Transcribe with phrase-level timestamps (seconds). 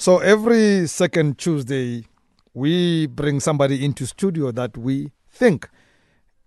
[0.00, 2.04] So every second Tuesday,
[2.54, 5.68] we bring somebody into studio that we think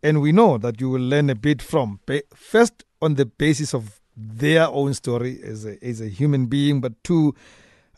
[0.01, 1.99] and we know that you will learn a bit from.
[2.33, 6.93] First, on the basis of their own story as a, as a human being, but
[7.03, 7.35] two,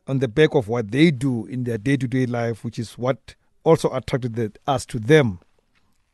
[0.07, 2.97] on the back of what they do in their day to day life, which is
[2.97, 5.39] what also attracted the, us to them.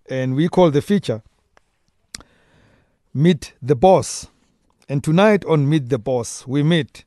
[0.09, 1.23] And we call the feature
[3.13, 4.27] Meet the Boss.
[4.89, 7.05] And tonight on Meet the Boss, we meet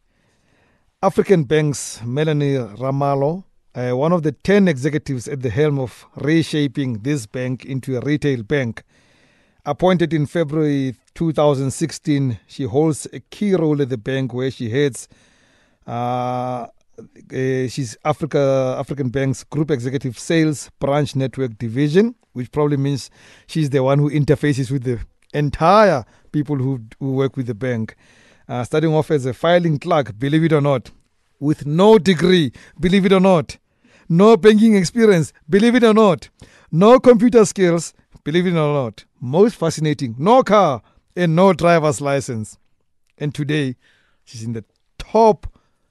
[1.05, 3.43] African Bank's Mellony Ramalho,
[3.75, 8.01] uh, one of the 10 executives at the helm of reshaping this bank into a
[8.03, 8.85] retail bank.
[9.67, 15.09] Appointed in February 2016, she holds a key role at the bank where she heads.
[15.89, 16.69] Uh, uh,
[17.67, 23.11] she's Africa African Bank's Group Executive Sales Branch Network Division, which probably means
[23.49, 25.01] she's the one who interfaces with the
[25.35, 27.97] entire people who, who work with the bank.
[28.53, 30.91] Uh, starting off as a filing clerk, believe it or not,
[31.41, 33.57] with no degree, believe it or not,
[34.11, 36.29] no banking experience, believe it or not,
[36.71, 40.83] no computer skills, believe it or not, most fascinating, no car
[41.17, 42.59] and no driver's license.
[43.17, 43.77] And today,
[44.23, 44.67] she's in the
[44.99, 45.47] top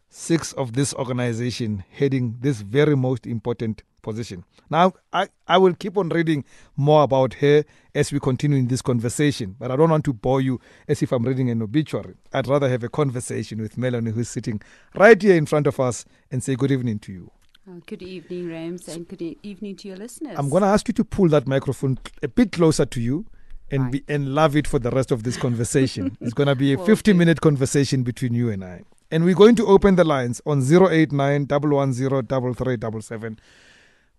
[0.08, 4.44] six of this organization, heading this very most important position.
[4.70, 6.44] Now, I, I will keep on reading
[6.76, 7.64] more about her
[7.94, 11.12] as we continue in this conversation, but I don't want to bore you as if
[11.12, 12.16] I'm reading an obituary.
[12.34, 14.62] I'd rather have a conversation with Mellony, who's sitting
[14.96, 17.32] right here in front of us, and say good evening to you.
[17.70, 20.36] Oh, good evening, Rams, and good e- evening to your listeners.
[20.38, 23.26] I'm going to ask you to pull that microphone a bit closer to you
[23.70, 23.92] and right.
[23.92, 26.18] be, and love it for the rest of this conversation.
[26.22, 28.82] it's going to be a 50 minute conversation between you and I.
[29.12, 33.40] And we're going to open the lines on 089 110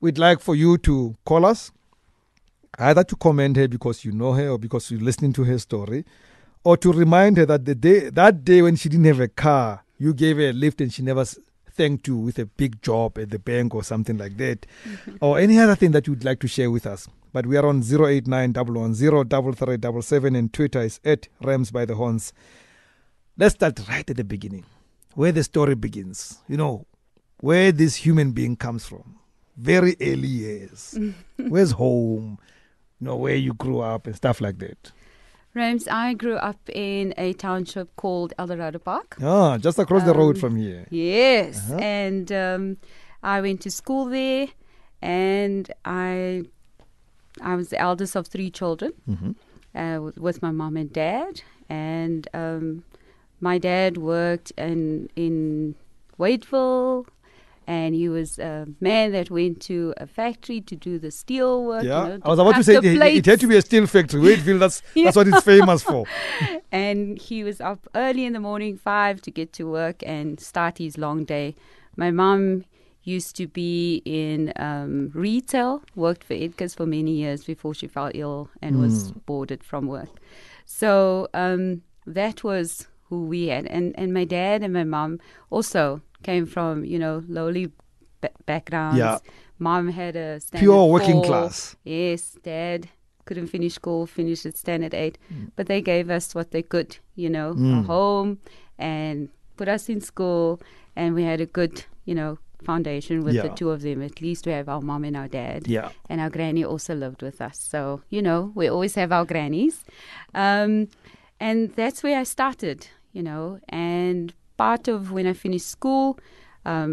[0.03, 1.71] We'd like for you to call us,
[2.77, 6.05] either to comment her because you know her or because you're listening to her story,
[6.65, 9.85] or to remind her that the day that day when she didn't have a car,
[9.99, 11.25] you gave her a lift and she never
[11.71, 14.67] thanked you with a big job at the bank or something like that,
[15.21, 17.07] or any other thing that you'd like to share with us.
[17.33, 18.55] But we are on 089
[20.35, 22.33] and Twitter is at Rams by the Horns.
[23.39, 24.65] Let's start right at the beginning,
[25.15, 26.39] where the story begins.
[26.49, 26.87] You know,
[27.39, 29.21] where this human being comes from.
[29.57, 30.99] Very early years.
[31.37, 32.39] Where's home?
[33.01, 34.93] You know, where you grew up and stuff like that.
[35.55, 39.17] Rams, I grew up in a township called Eldorado Park.
[39.23, 40.87] Ah, just across um, the road um, from here.
[40.91, 41.79] Yes, uh-huh.
[41.79, 42.77] and um,
[43.23, 44.49] I went to school there,
[45.03, 46.45] and I
[47.43, 49.79] I was the eldest of three children, mm-hmm.
[49.79, 52.85] uh, with, with, my mom and dad, and um,
[53.41, 55.75] my dad worked in in
[56.19, 57.07] Wadeville,
[57.67, 61.85] and he was a man that went to a factory to do the steel work.
[61.85, 63.87] Yeah, you know, I was about to say it, it, had to be a steel
[63.87, 64.21] factory.
[64.21, 65.05] Wadeville, that's yeah.
[65.05, 66.07] that's what it's famous for.
[66.73, 70.79] and he was up early in the morning, five, to get to work and start
[70.79, 71.55] his long day.
[71.97, 72.65] My mom
[73.05, 78.11] used to be in um, retail, worked for Edgar's for many years before she fell
[78.15, 78.81] ill and mm.
[78.81, 80.21] was boarded from work.
[80.65, 86.01] So um, that was who we had, and and my dad and my mom also
[86.23, 87.67] came from you know lowly
[88.21, 88.99] b- backgrounds.
[88.99, 89.19] Yeah.
[89.59, 91.25] Mom had a pure working four.
[91.25, 91.77] class.
[91.85, 92.89] Yes, dad
[93.25, 95.51] couldn't finish school, finished at standard eight, mm.
[95.57, 97.81] but they gave us what they could, you know, mm.
[97.81, 98.39] a home
[98.79, 100.61] and put us in school,
[100.97, 103.43] and we had a good, you know, foundation with yeah.
[103.43, 104.03] the two of them.
[104.03, 105.69] At least we have our mom and our dad.
[105.69, 105.91] Yeah.
[106.09, 107.59] And our granny also lived with us.
[107.59, 109.85] So, you know, we always have our grannies.
[110.35, 110.89] Um,
[111.41, 116.07] and that's where I started, you know, and part of when I finished school,
[116.73, 116.91] um,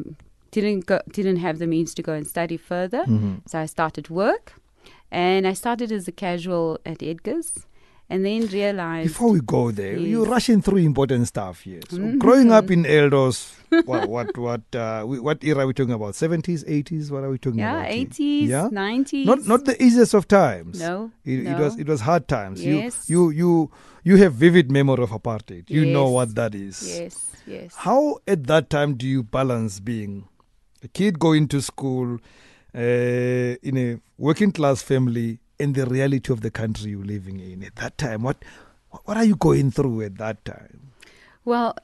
[0.56, 3.36] didn't go, didn't have the means to go and study further, mm-hmm.
[3.50, 4.46] so I started work,
[5.12, 7.52] and I started as a casual at Edgar's,
[8.10, 9.10] and then realized.
[9.10, 10.08] Before we go there, yes.
[10.10, 11.82] you're rushing through important stuff here.
[11.90, 12.18] So, mm-hmm.
[12.18, 13.54] growing up in Eldos,
[13.86, 16.16] what what what uh, what era are we talking about?
[16.16, 17.12] Seventies, eighties?
[17.12, 17.92] What are we talking yeah, about?
[17.92, 19.28] 80s, yeah, nineties.
[19.28, 20.80] Not not the easiest of times.
[20.80, 21.52] No, it, no.
[21.52, 22.64] it was it was hard times.
[22.66, 23.10] Yes.
[23.10, 23.72] You you you
[24.04, 25.70] you have vivid memory of apartheid.
[25.70, 25.94] You yes.
[25.94, 26.82] know what that is.
[26.88, 27.76] Yes, yes.
[27.76, 30.28] How at that time do you balance being
[30.84, 32.18] a kid going to school
[32.74, 37.64] uh, in a working class family and the reality of the country you're living in
[37.64, 38.24] at that time?
[38.24, 38.44] What
[39.06, 40.92] what are you going through at that time?
[41.46, 41.76] Well,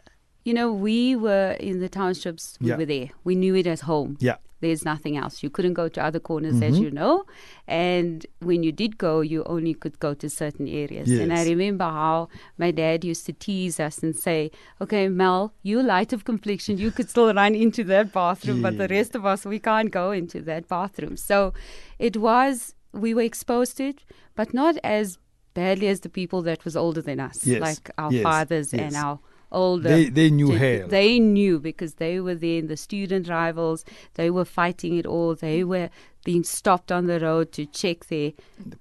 [0.43, 2.57] you know, we were in the townships.
[2.61, 2.77] We yeah.
[2.77, 3.09] were there.
[3.23, 4.17] We knew it as home.
[4.19, 4.37] Yeah.
[4.61, 5.43] There's nothing else.
[5.43, 6.63] You couldn't go to other corners, mm-hmm.
[6.63, 7.25] as you know.
[7.67, 11.09] And when you did go, you only could go to certain areas.
[11.09, 11.19] Yes.
[11.19, 15.83] And I remember how my dad used to tease us and say, "Okay, Mel, you
[15.83, 18.69] light of complexion, you could still run into that bathroom, yeah.
[18.69, 21.53] but the rest of us, we can't go into that bathroom." So,
[21.99, 23.99] it was we were exposed to it,
[24.35, 25.17] but not as
[25.53, 27.61] badly as the people that was older than us, yes.
[27.61, 28.23] like our yes.
[28.23, 28.81] fathers yes.
[28.81, 29.19] and our
[29.51, 29.89] older.
[29.89, 30.87] They they knew Hale.
[30.87, 33.85] They knew because they were there in the student rivals.
[34.15, 35.35] They were fighting it all.
[35.35, 35.89] They were
[36.25, 38.31] being stopped on the road to check their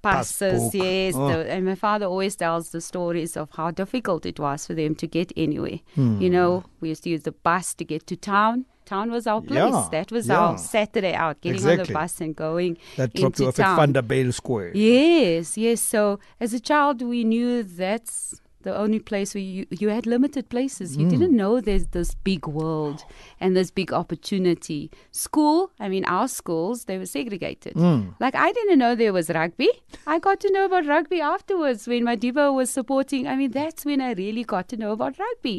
[0.01, 0.37] passes.
[0.37, 0.73] passbook.
[0.73, 1.27] Yes, Oh.
[1.27, 4.95] the- and my father always tells the stories of how difficult it was for them
[4.95, 5.79] to get anywhere.
[5.93, 6.19] Hmm.
[6.19, 8.65] You know, we used to use the bus to get to town.
[8.85, 9.57] Town was our place.
[9.57, 10.39] Yeah, That was yeah.
[10.39, 13.77] our Saturday out, getting on the bus and going that dropped you into off at
[13.77, 13.93] town.
[13.93, 14.77] Vanderbijl Square.
[14.77, 15.81] Yes, yes.
[15.81, 20.45] So as a child, we knew that's the only place where you, you had limited
[20.55, 20.97] places.
[20.97, 21.09] You Mm.
[21.13, 22.99] didn't know there's this big world
[23.39, 24.81] and this big opportunity.
[25.11, 27.75] School, I mean, our schools, they were segregated.
[27.75, 28.15] Mm.
[28.19, 29.69] Like, I didn't know there was rugby.
[30.07, 33.27] I got to know about rugby afterwards when my Diva was supporting.
[33.27, 35.57] I mean, that's when I really got to know about rugby.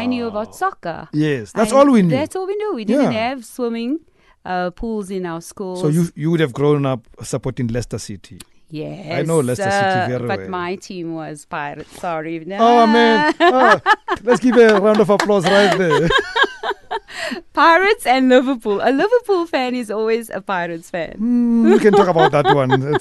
[0.00, 1.08] I knew about soccer.
[1.12, 2.10] Yes, that's I- all we knew.
[2.10, 2.72] That's all we knew.
[2.74, 3.28] We didn't Yeah.
[3.30, 3.98] have swimming
[4.46, 5.80] uh, pools in our schools.
[5.80, 8.38] So you you would have grown up supporting Leicester City.
[8.70, 9.18] Yes.
[9.18, 10.48] I know Leicester City uh, very But well.
[10.48, 12.00] my team was Pirates.
[12.00, 12.40] Sorry.
[12.58, 13.34] Oh man!
[13.40, 13.80] Oh,
[14.22, 16.08] let's give a round of applause right there.
[17.52, 18.80] Pirates and Liverpool.
[18.82, 21.12] A Liverpool fan is always a Pirates fan.
[21.16, 22.98] Hmm, we can talk about that one.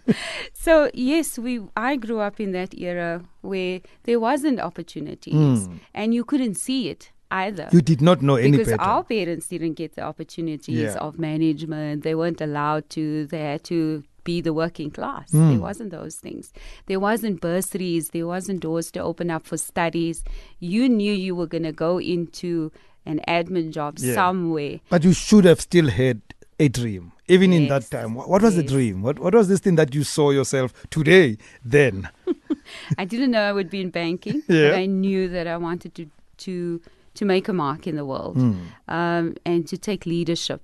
[0.54, 1.60] So yes, we.
[1.76, 5.34] I grew up in that era where there wasn't opportunities,
[5.68, 5.78] Mm.
[5.94, 7.68] and you couldn't see it either.
[7.72, 8.80] you did not know any because better.
[8.82, 10.94] our parents didn't get the opportunities Yeah.
[11.06, 12.02] of management.
[12.02, 13.26] They weren't allowed to.
[13.26, 15.30] They had to be the working class.
[15.30, 15.60] There Mm.
[15.60, 16.52] wasn't those things.
[16.86, 18.08] There wasn't bursaries.
[18.10, 20.24] There wasn't doors to open up for studies.
[20.60, 22.72] You knew you were going to go into
[23.06, 24.14] an admin job Yeah.
[24.14, 24.80] somewhere.
[24.88, 26.20] But you should have still had
[26.58, 28.14] a dream, even in that time.
[28.14, 29.02] What, what was the dream?
[29.02, 31.36] What What was this thing that you saw yourself today?
[31.64, 32.08] Then,
[32.98, 34.70] I didn't know I would be in banking, Yeah.
[34.70, 36.06] but I knew that I wanted to
[36.36, 36.80] to
[37.14, 38.54] to make a mark in the world Hmm.
[38.88, 40.62] um, and to take leadership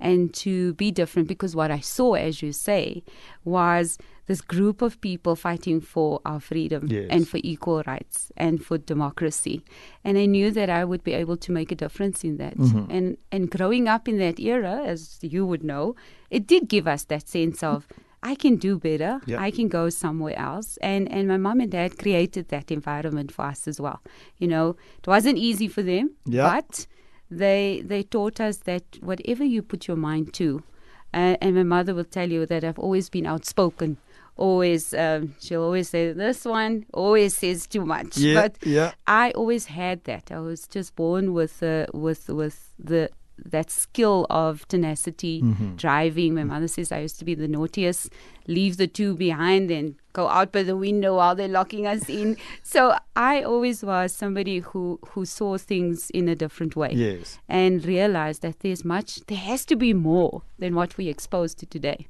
[0.00, 1.28] and to be different.
[1.28, 3.02] Because what I saw, as you say,
[3.44, 7.06] was this group of people fighting for our freedom Yes.
[7.10, 9.64] and for equal rights and for democracy.
[10.04, 12.56] And I knew that I would be able to make a difference in that.
[12.56, 12.90] Mm-hmm.
[12.90, 15.94] And and growing up in that era, as you would know,
[16.30, 17.86] it did give us that sense of.
[18.20, 19.20] I can do better.
[19.26, 19.40] Yeah.
[19.40, 20.76] I can go somewhere else.
[20.82, 24.00] And and my mom and dad created that environment for us as well.
[24.38, 26.42] You know, it wasn't easy for them, Yeah.
[26.60, 26.86] but
[27.30, 30.62] they they taught us that whatever you put your mind to,
[31.14, 33.98] uh, and my mother will tell you that I've always been outspoken.
[34.36, 38.16] Always, um, she'll always say this one always says too much.
[38.16, 38.92] yeah, But yeah.
[39.06, 40.30] I always had that.
[40.30, 43.10] I was just born with uh, with with the
[43.44, 45.76] that skill of tenacity, Mm-hmm.
[45.76, 46.34] driving.
[46.34, 48.10] My mother says I used to be the naughtiest,
[48.46, 52.36] leave the two behind and go out by the window while they're locking us in.
[52.62, 57.38] So I always was somebody who who saw things in a different way Yes.
[57.48, 61.66] and realized that there's much, there has to be more than what we're exposed to
[61.66, 62.06] today.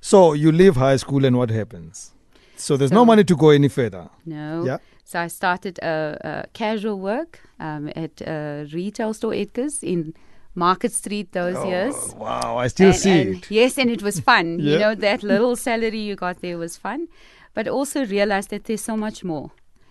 [0.00, 2.12] So you leave high school, and what happens?
[2.56, 4.08] So there's no money to go any further.
[4.26, 4.64] No.
[4.66, 4.78] Yeah.
[5.04, 5.86] So I started uh,
[6.24, 10.14] uh, casual work um, at a retail store, Edgar's, in
[10.54, 11.94] Market Street those years.
[12.14, 13.50] Oh, wow, I still And- see and- it.
[13.50, 14.58] Yes, and it was fun.
[14.60, 14.72] Yeah.
[14.72, 17.08] You know, that little salary you got there was fun.
[17.54, 19.50] But also realized that there's so much more.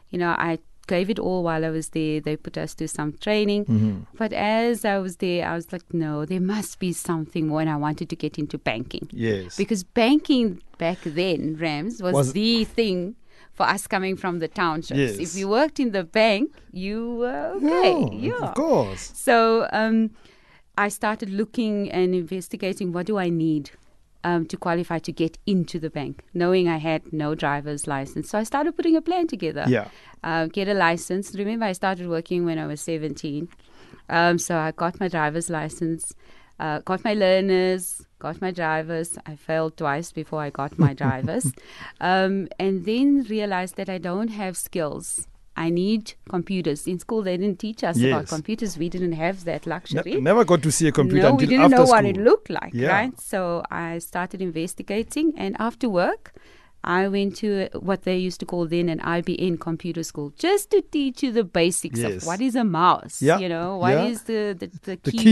[0.09, 2.19] You know, I gave it all while I was there.
[2.19, 3.65] They put us through some training.
[3.65, 4.05] Mhm.
[4.17, 7.61] But as I was there, I was like, no, there must be something more.
[7.61, 9.07] And I wanted to get into banking.
[9.11, 9.55] Yes.
[9.57, 13.15] Because banking back then, Rams, was, Was- the thing
[13.53, 14.97] for us coming from the townships.
[14.99, 15.17] Yes.
[15.19, 18.15] If you worked in the bank, you were okay.
[18.17, 18.35] Yeah.
[18.41, 19.11] Of course.
[19.15, 20.11] So um,
[20.79, 23.71] I started looking and investigating what do I need
[24.23, 28.29] um, to qualify to get into the bank, knowing I had no driver's license.
[28.29, 29.65] So I started putting a plan together.
[29.67, 29.89] Yeah.
[30.23, 31.35] Uh, get a license.
[31.35, 33.49] Remember, I started working when I was 17.
[34.07, 36.15] Um, so I got my driver's license,
[36.61, 39.17] uh, got my learners, got my drivers.
[39.25, 41.51] I failed twice before I got my drivers.
[41.99, 45.27] Um, and then realized that I don't have skills.
[45.65, 46.81] I need computers.
[46.91, 48.71] In school, they didn't teach us about computers.
[48.83, 50.13] We didn't have that Ne- luxury.
[50.29, 51.95] never got to see a computer no, until we didn't know school.
[51.95, 52.91] what it looked like, Yeah.
[52.97, 53.15] right?
[53.31, 56.23] So I started investigating, and after work,
[56.83, 60.81] I went to what they used to call then an IBN computer school, just to
[60.81, 62.21] teach you the basics Yes.
[62.21, 64.05] of what is a mouse, Yeah, you know, what yeah.
[64.05, 65.23] is the the, the, The keyboard,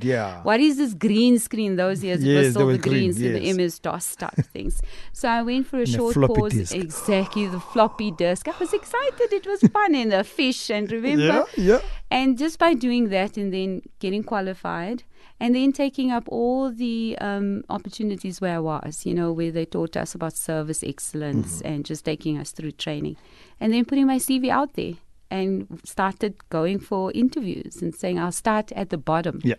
[0.00, 0.42] keyboard, yeah.
[0.42, 1.76] what is this green screen?
[1.76, 3.52] Those years it Yes, was still the green, greens and the.
[3.52, 4.80] MS DOS type things.
[5.12, 6.54] So I went for a And short course.
[6.54, 6.74] disk.
[6.74, 8.48] Exactly, the floppy disk.
[8.48, 9.32] I was excited.
[9.32, 11.80] It was fun and the fish and remember Yeah, yeah.
[12.10, 15.02] and just by doing that and then getting qualified
[15.40, 19.64] and then taking up all the um, opportunities where I was, you know, where they
[19.66, 21.66] taught us about service excellence Mm-hmm.
[21.66, 23.16] and just taking us through training.
[23.60, 24.94] And then putting my CV out there
[25.30, 29.40] and started going for interviews and saying, I'll start at the bottom.
[29.42, 29.56] Yeah.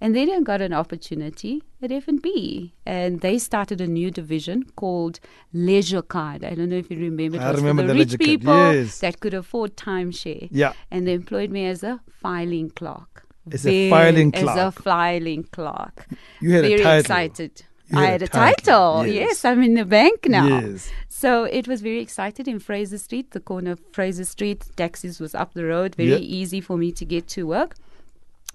[0.00, 2.72] And then I got an opportunity at FNB.
[2.84, 5.18] And they started a new division called
[5.52, 6.44] Leisure Card.
[6.44, 7.38] I don't know if you remember.
[7.38, 8.98] It I remember for the, the rich people yes.
[9.00, 10.48] that could afford timeshare.
[10.50, 10.74] Yeah.
[10.90, 13.25] And they employed me as a filing clerk.
[13.52, 14.74] As a filing As a clerk.
[14.82, 16.06] filing clerk.
[16.40, 17.00] You had a Very title.
[17.00, 17.62] excited.
[17.94, 19.06] I had a a title, title.
[19.06, 19.28] yes.
[19.28, 19.44] Yes.
[19.44, 20.46] I'm in the bank now.
[20.48, 20.90] Yes.
[21.08, 24.64] So it was very excited in Fraser Street, the corner of Fraser Street.
[24.76, 26.40] Taxis was up the road, very Yeah.
[26.40, 27.76] easy for me to get to work.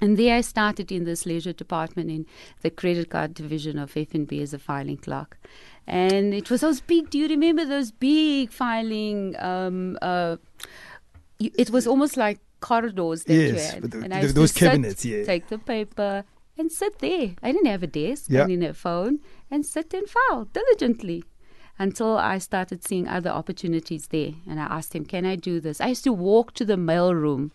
[0.01, 2.25] And there I started in this leisure department in
[2.61, 5.37] the credit card division of FNB as a filing clerk.
[5.87, 10.35] And it was those big, do you remember those big filing, um, uh,
[11.39, 13.83] it was almost like corridors that you Yes, had.
[13.91, 15.23] the- and I used those to sit, cabinets, yeah.
[15.25, 16.23] take the paper
[16.57, 17.27] and sit there.
[17.43, 18.43] I didn't have a desk, Yeah.
[18.43, 19.19] I didn't have a phone,
[19.51, 21.23] and sit and file diligently
[21.79, 24.33] until I started seeing other opportunities there.
[24.47, 25.81] And I asked him, Can I do this?
[25.81, 27.51] I used to walk to the mail room,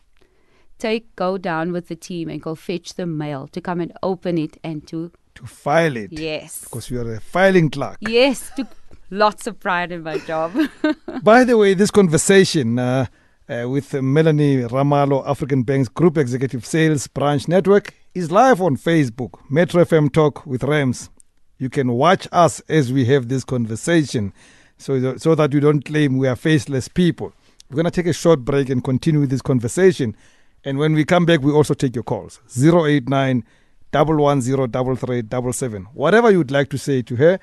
[0.78, 4.36] take, go down with the team and go fetch the mail to come and open
[4.38, 6.10] it and to, To file it.
[6.12, 6.62] yes.
[6.64, 7.96] Because you are a filing clerk.
[8.00, 8.68] Yes, took
[9.10, 10.52] lots of pride in my job.
[11.22, 13.06] By the way, this conversation uh,
[13.48, 19.38] uh, with Mellony Ramalho, African Bank's Group Executive Sales Branch Network, is live on Facebook,
[19.50, 21.10] Metro FM Talk with Rams.
[21.58, 24.32] You can watch us as we have this conversation
[24.78, 27.32] so, that- so that you don't claim we are faceless people.
[27.70, 30.16] We're going to take a short break and continue with this conversation.
[30.64, 33.44] And when we come back, we also take your calls 089
[33.92, 35.84] 110 3377.
[35.94, 37.38] Whatever you'd like to say to her,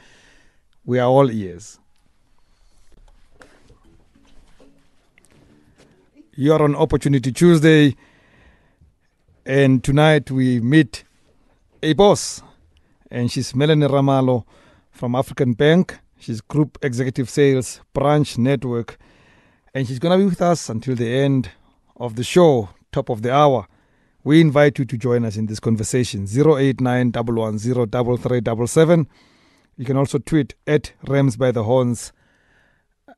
[0.85, 1.79] we are all ears.
[6.35, 7.95] You are on Opportunity Tuesday,
[9.45, 11.03] and tonight we meet
[11.83, 12.41] a boss,
[13.11, 14.43] and she's Mellony Ramalho
[14.89, 15.99] from African Bank.
[16.17, 18.97] She's Group Executive Sales Branch Network,
[19.75, 21.51] and she's going to be with us until the end
[21.97, 23.67] of the show, top of the hour.
[24.23, 29.07] We invite you to join us in this conversation 089 110 3377.
[29.77, 32.11] You can also tweet at Rams by the Horns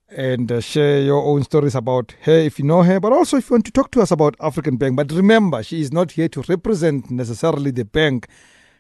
[0.10, 3.50] and uh, share your own stories about her if you know her, but also if
[3.50, 4.96] you want to talk to us about African Bank.
[4.96, 8.28] But remember, she is not here to represent necessarily the bank.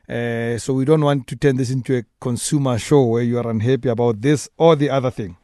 [0.08, 3.50] Uh, so we don't want to turn this into a consumer show where you are
[3.50, 5.36] unhappy about this or the other thing.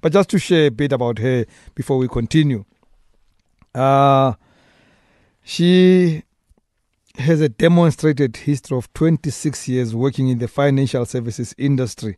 [0.00, 2.64] But just to share a bit about her before we continue.
[3.74, 4.34] Uh,
[5.42, 6.22] she
[7.18, 12.16] has a demonstrated history of 26 years working in the financial services industry.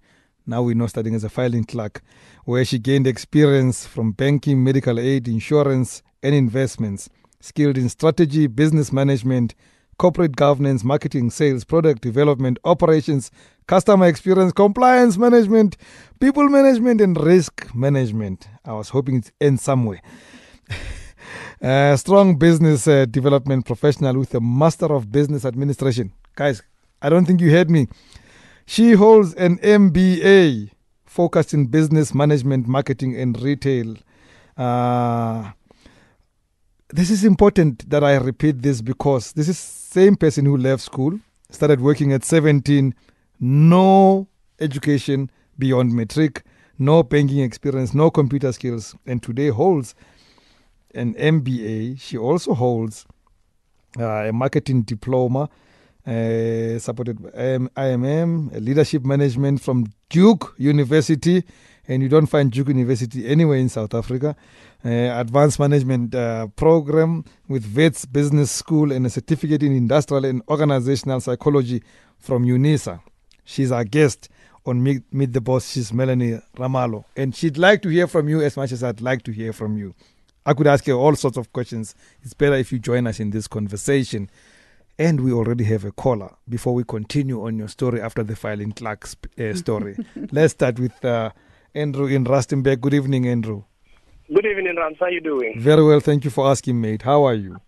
[0.49, 2.00] Now we know studying as a filing clerk,
[2.47, 8.90] where she gained experience from banking, medical aid, insurance, and investments, skilled in strategy, business
[8.90, 9.55] management,
[9.99, 13.31] corporate governance, marketing, sales, product development, operations,
[13.67, 15.76] customer experience, compliance management,
[16.19, 18.49] people management, and risk management.
[18.64, 20.00] I was hoping it ends somewhere.
[21.61, 26.12] Uh, strong business uh, development professional with a Master of Business Administration.
[26.37, 26.62] Guys,
[27.02, 27.88] I don't think you heard me.
[28.71, 30.73] She holds an MBA
[31.07, 33.97] focused in business management, marketing, and retail.
[34.59, 35.53] Uh,
[36.91, 41.19] this is important that I repeat this because this is same person who left school,
[41.49, 42.95] started working at 17,
[43.41, 44.29] no
[44.61, 46.45] education beyond matric,
[46.79, 49.95] no banking experience, no computer skills, and today holds
[50.95, 51.99] an MBA.
[51.99, 53.07] She also holds
[53.99, 55.49] uh, a marketing diploma,
[56.09, 61.45] uh, supported by IM- IMM, leadership management from Duke University,
[61.87, 64.35] and you don't find Duke University anywhere in South Africa.
[64.85, 70.43] Uh, advanced management uh, program with Wits Business School and a certificate in industrial and
[70.49, 71.83] organizational psychology
[72.19, 73.00] from UNISA.
[73.45, 74.29] She's our guest
[74.65, 75.71] on Meet, Meet the Boss.
[75.71, 79.25] She's Mellony Ramalho, and she'd like to hear from you as much as I'd like
[79.25, 79.95] to hear from you.
[80.47, 81.95] I could ask you all sorts of questions.
[82.23, 84.31] It's better if you join us in this conversation.
[84.99, 88.73] And we already have a caller before we continue on your story after the filing
[88.73, 89.97] clerk's uh, story.
[90.33, 91.31] Let's start with uh,
[91.75, 92.81] Andrew in Rustenburg.
[92.81, 93.62] Good evening, Andrew.
[94.26, 94.97] Good evening, Rams.
[94.99, 95.55] How are you doing?
[95.59, 96.00] Very well.
[96.00, 97.02] Thank you for asking, mate.
[97.02, 97.59] How are you?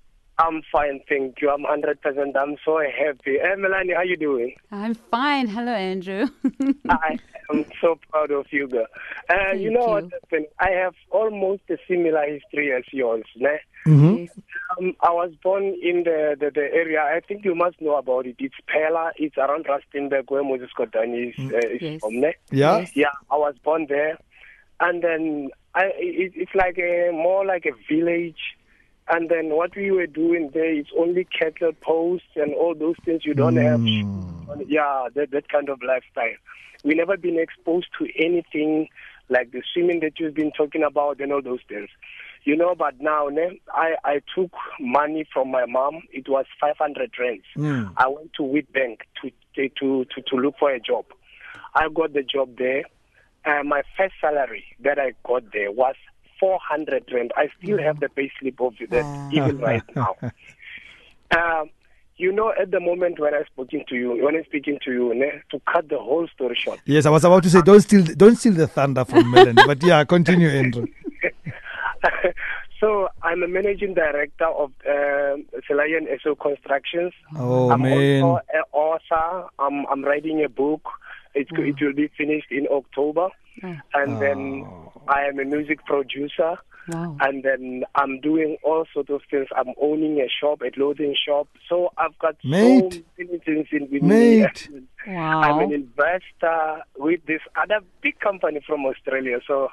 [0.43, 1.51] I'm fine, thank you.
[1.51, 2.35] I'm 100%.
[2.35, 3.37] I'm so happy.
[3.43, 4.55] Hey, Mellony, how you doing?
[4.73, 5.47] I'm fine.
[5.49, 6.29] Hello, Andrew.
[6.89, 7.19] I
[7.53, 8.87] am so proud of you, girl.
[9.29, 10.47] Uh, Thank you know what happened?
[10.59, 13.25] I have almost a similar history as yours.
[13.37, 13.59] Ne?
[13.87, 14.17] Mm-hmm.
[14.17, 14.31] Yes.
[14.79, 17.01] Um, I was born in the, the, the area.
[17.03, 18.37] I think you must know about it.
[18.39, 19.13] It's Pella.
[19.17, 22.01] It's around Rustenburg where Moses Kotane is, uh, is Yes.
[22.01, 22.19] from.
[22.19, 22.33] Ne?
[22.51, 22.79] Yeah?
[22.79, 22.93] Yes.
[22.97, 24.17] Yeah, I was born there,
[24.81, 28.39] and then I it, it's like a more like a village.
[29.09, 33.25] And then what we were doing there is only cattle posts and all those things.
[33.25, 33.85] You don't have,
[34.69, 36.37] yeah, that that kind of lifestyle.
[36.85, 38.89] We never been exposed to anything
[39.29, 41.89] like the swimming that you've been talking about and all those things.
[42.45, 43.29] You know, but now
[43.73, 46.03] I, I took money from my mom.
[46.11, 47.45] It was 500 rands.
[47.57, 47.93] Mm.
[47.97, 51.05] I went to Wheatbank to, to, to, to look for a job.
[51.75, 52.85] I got the job there.
[53.45, 55.97] Uh, my first salary that I got there was
[56.41, 57.33] 400 rand.
[57.37, 60.17] I still have the pay slip of that even right now.
[61.33, 61.71] Um,
[62.17, 65.15] you know, at the moment when I'm speaking to you, when I'm speaking to you,
[65.15, 68.03] ne, to cut the whole story short, Yes, I was about to say don't steal
[68.05, 70.87] don't steal the thunder from Mellony, but yeah, continue, Andrew.
[72.81, 77.13] so I'm a managing director of um Selayan SO Constructions.
[77.37, 78.23] Oh I'm man.
[78.25, 79.49] also an author.
[79.59, 80.83] I'm, I'm writing a book.
[81.35, 83.29] It, it will be finished in October.
[83.63, 83.81] Ah.
[83.95, 84.93] And then Oh.
[85.09, 86.57] I am a music producer.
[86.89, 87.17] Wow.
[87.21, 89.47] And then I'm doing all sorts of things.
[89.55, 91.47] I'm owning a shop, a clothing shop.
[91.69, 92.95] So I've got Mate.
[92.95, 94.69] so many things in with Mate.
[94.73, 94.83] me.
[95.07, 95.41] Wow.
[95.43, 99.39] I'm an investor with this other big company from Australia.
[99.47, 99.69] So,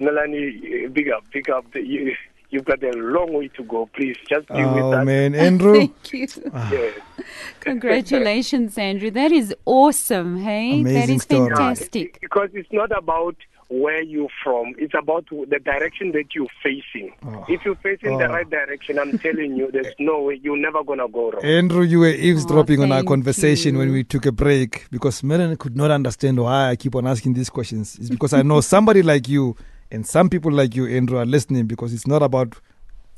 [0.00, 1.66] Mellony, big up, big up.
[1.74, 2.14] You,
[2.52, 3.88] you've got a long way to go.
[3.94, 5.04] Please just be with Oh us.
[5.04, 5.76] man, Andrew.
[5.78, 6.26] Thank you.
[6.52, 6.90] Yeah.
[7.60, 9.10] Congratulations, Andrew.
[9.10, 10.82] That is awesome, hey?
[10.82, 11.48] that Amazing is story.
[11.48, 12.18] fantastic.
[12.20, 13.36] Because it's not about
[13.68, 14.74] where you're from.
[14.76, 17.10] It's about the direction that you're facing.
[17.24, 17.44] Oh.
[17.48, 18.32] If you're facing the Oh.
[18.32, 21.42] right direction, I'm telling you, there's no way you're never gonna go wrong.
[21.42, 25.22] Andrew, you were eavesdropping oh, on our thank conversation when we took a break because
[25.22, 27.96] Mellony could not understand why I keep on asking these questions.
[27.98, 29.56] It's because I know somebody like you
[29.92, 32.56] and some people like you, Andrew, are listening because it's not about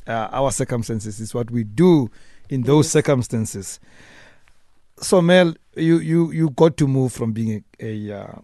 [0.07, 2.11] uh, our circumstances, it's what we do
[2.51, 3.81] in those circumstances.
[4.99, 8.35] So, Mel, you, you, you got to move from being a, a, uh,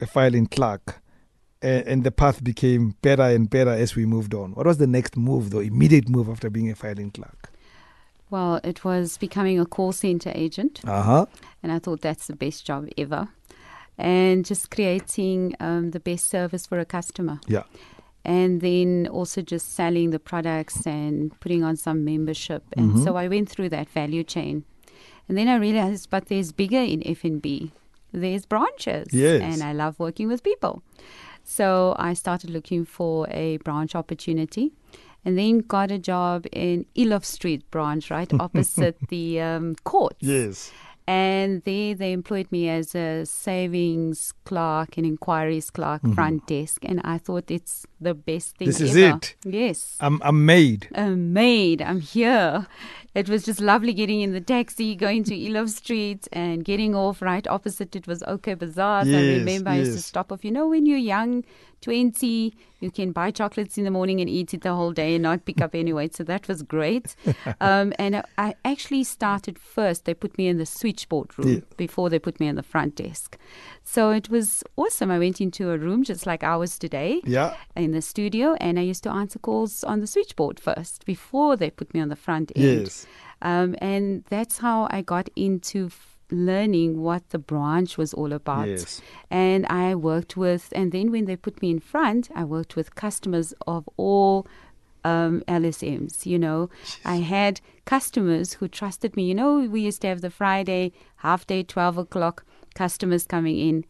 [0.00, 1.00] a filing clerk.
[1.60, 4.52] And, and the path became better and better as we moved on.
[4.52, 5.58] What was the next move, though?
[5.58, 7.50] Immediate move after being a filing clerk?
[8.30, 11.26] Well, it was becoming a call center agent, Uh huh.
[11.62, 13.28] and I thought that's the best job ever.
[13.98, 17.40] And just creating um, the best service for a customer.
[17.48, 17.64] Yeah.
[18.24, 22.62] and then also just selling the products and putting on some membership.
[22.76, 23.04] And Mhm.
[23.04, 24.64] so I went through that value chain.
[25.28, 27.70] And then I realized, but there's bigger in FNB.
[28.12, 29.06] There's branches.
[29.14, 29.40] Yes.
[29.42, 30.82] And I love working with people.
[31.44, 34.72] So I started looking for a branch opportunity
[35.24, 40.16] and then got a job in Eloff Street branch, right opposite the um, court.
[40.20, 40.70] Yes.
[41.08, 46.84] And there they employed me as a savings clerk and inquiries clerk, front desk.
[46.84, 48.82] And I thought it's the best thing Mm-hmm.
[48.84, 49.16] This is ever.
[49.16, 49.34] it.
[49.42, 49.96] Yes.
[50.00, 50.86] I'm, I'm made.
[50.94, 52.66] A maid, I'm here.
[53.18, 57.20] It was just lovely getting in the taxi, going to Eloff Street and getting off
[57.20, 59.04] right opposite it was OK Bazaar.
[59.04, 60.44] So I Yes, remember I used to stop off.
[60.44, 61.44] You know, when you're young,
[61.80, 65.22] 20, you can buy chocolates in the morning and eat it the whole day and
[65.22, 66.14] not pick up any weight.
[66.14, 67.14] So that was great.
[67.60, 70.04] um, and I, I actually started first.
[70.04, 71.60] They put me in the switchboard room Yeah.
[71.76, 73.36] before they put me in the front desk.
[73.82, 75.10] So it was awesome.
[75.10, 77.54] I went into a room just like ours today Yeah.
[77.76, 81.70] in the studio and I used to answer calls on the switchboard first before they
[81.70, 82.82] put me on the front end.
[82.86, 83.06] Yes.
[83.42, 88.68] Um, and that's how I got into f- learning what the branch was all about.
[88.68, 89.00] Yes.
[89.30, 92.94] And I worked with, and then when they put me in front, I worked with
[92.94, 94.46] customers of all
[95.04, 96.26] um, LSMs.
[96.26, 96.70] You know,
[97.04, 99.24] I had customers who trusted me.
[99.28, 103.84] You know, we used to have the Friday half day, 12 o'clock customers coming in.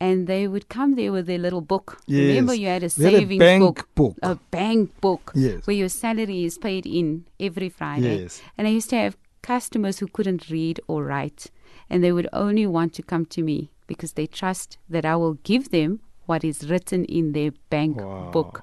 [0.00, 2.00] And they would come there with their little book.
[2.08, 4.16] Remember, you had a We had a savings bank book, book.
[4.22, 5.66] a bank book, Yes.
[5.66, 8.22] where your salary is paid in every Friday.
[8.22, 8.42] Yes.
[8.58, 11.46] And I used to have customers who couldn't read or write,
[11.88, 15.34] and they would only want to come to me because they trust that I will
[15.44, 18.30] give them what is written in their bank Wow.
[18.32, 18.62] book.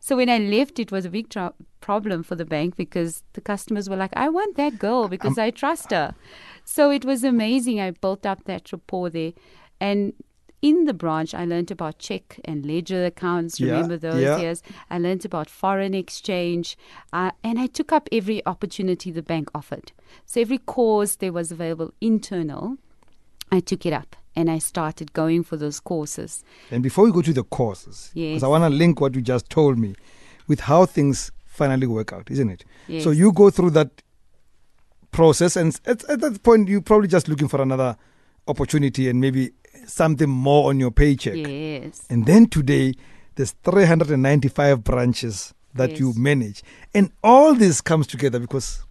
[0.00, 3.40] So when I left, it was a big tro- problem for the bank because the
[3.42, 6.14] customers were like, I want that girl because um, I trust her.
[6.64, 7.80] So it was amazing.
[7.80, 9.32] I built up that rapport there.
[9.80, 10.14] And
[10.62, 13.58] in the branch, I learned about check and ledger accounts.
[13.58, 14.38] Yeah, Remember those yeah.
[14.38, 14.62] years?
[14.90, 16.76] I learned about foreign exchange.
[17.12, 19.92] Uh, and I took up every opportunity the bank offered.
[20.24, 22.76] So every course there was available internal,
[23.50, 26.44] I took it up and I started going for those courses.
[26.70, 28.42] And before we go to the courses, because Yes.
[28.42, 29.94] I want to link what you just told me
[30.46, 32.64] with how things finally work out, isn't it?
[33.02, 34.02] So you go through that
[35.10, 37.96] process, and at, at that point, you're probably just looking for another
[38.48, 39.52] opportunity and maybe
[39.86, 41.36] something more on your paycheck.
[41.36, 42.06] Yes.
[42.10, 42.94] And then today,
[43.36, 46.62] there's 395 branches that you manage.
[46.94, 48.84] And all this comes together because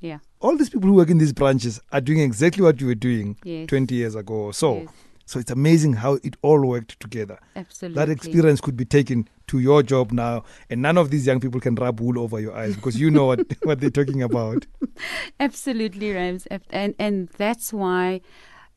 [0.00, 0.18] Yeah.
[0.40, 3.36] all these people who work in these branches are doing exactly what you were doing
[3.44, 3.68] Yes.
[3.68, 4.76] 20 years ago or so.
[4.80, 4.88] Yes.
[5.28, 7.38] So it's amazing how it all worked together.
[7.56, 7.96] Absolutely.
[7.96, 11.58] That experience could be taken to your job now, and none of these young people
[11.60, 14.66] can rub wool over your eyes because you know what, what they're talking about.
[15.40, 16.46] Absolutely, Rams.
[16.70, 18.20] And and that's why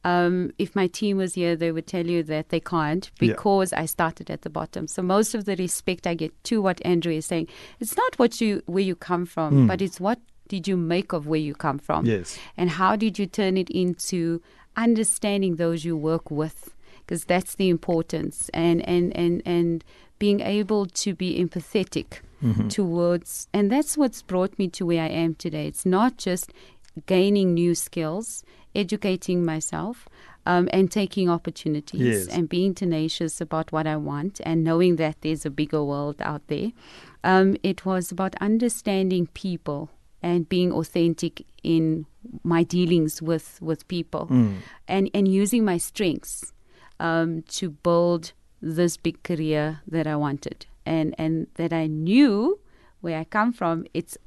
[0.06, 3.28] Um, if my team was here, they would tell you that they can't Yeah.
[3.34, 4.88] because I started at the bottom.
[4.88, 7.48] So most of the respect I get to what Andrew is saying,
[7.82, 11.28] it's not what you where you come from, but it's what did you make of
[11.28, 12.40] where you come from, Yes.
[12.58, 14.42] and how did you turn it into
[14.78, 19.84] understanding those you work with, because that's the importance, and and and and
[20.18, 22.22] being able to be empathetic
[22.70, 25.68] towards, and that's what's brought me to where I am today.
[25.68, 26.52] It's not just
[27.06, 28.44] gaining new skills,
[28.76, 30.08] educating myself,
[30.46, 32.28] um, and taking opportunities Yes.
[32.28, 36.48] and being tenacious about what I want and knowing that there's a bigger world out
[36.48, 36.72] there.
[37.24, 39.90] Um, it was about understanding people
[40.22, 42.06] and being authentic in
[42.44, 44.28] my dealings with, with people
[44.88, 46.54] and, and using my strengths
[47.00, 52.60] um, to build this big career that I wanted and, and that I knew
[53.02, 54.18] where I come from, it's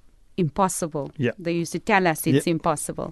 [0.47, 1.07] impossible.
[1.27, 1.35] Yeah.
[1.45, 2.53] They used to tell us it's Yeah.
[2.57, 3.11] impossible.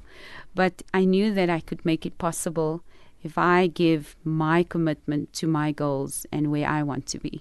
[0.55, 2.73] But I knew that I could make it possible
[3.29, 7.35] if I give my commitment to my goals and where I want to be.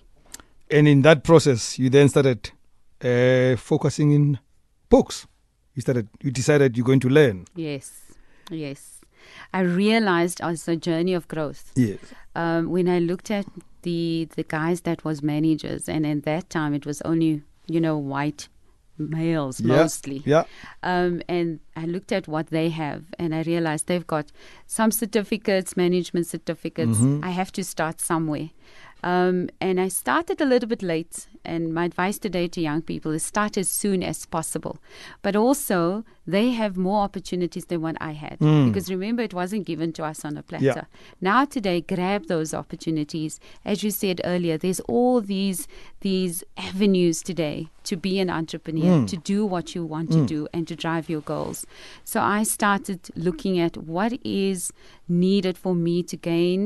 [0.71, 2.51] And in that process, you then started
[3.01, 4.39] uh, focusing in
[4.89, 5.25] books.
[5.75, 6.07] You started.
[6.25, 7.45] You decided you're going to learn.
[7.55, 7.85] Yes,
[8.51, 8.79] yes.
[9.53, 11.99] I realized as a journey of growth Yes.
[12.35, 13.45] um, when I looked at
[13.83, 17.31] the the guys that was managers, and at that time it was only
[17.73, 18.49] you know white
[18.99, 19.77] males Yeah.
[19.77, 20.21] mostly.
[20.25, 20.43] Yeah.
[20.83, 24.31] Um, and I looked at what they have, and I realized they've got
[24.67, 26.99] some certificates, management certificates.
[26.99, 27.23] Mhm.
[27.23, 28.49] I have to start somewhere.
[29.01, 31.27] Um, and I started a little bit late.
[31.53, 34.75] And my advice today to young people is start as soon as possible.
[35.25, 36.03] But also,
[36.35, 38.37] they have more opportunities than what I had.
[38.39, 38.67] Mm.
[38.67, 40.65] Because remember, it wasn't given to us on a platter.
[40.65, 40.83] Yeah.
[41.29, 43.39] Now, today, grab those opportunities.
[43.65, 45.67] As you said earlier, there's all these
[46.01, 47.57] these avenues today
[47.89, 49.07] to be an entrepreneur, Mm.
[49.13, 51.65] to do what you want to do, and to drive your goals.
[52.03, 54.71] So I started looking at what is
[55.07, 56.61] needed for me to gain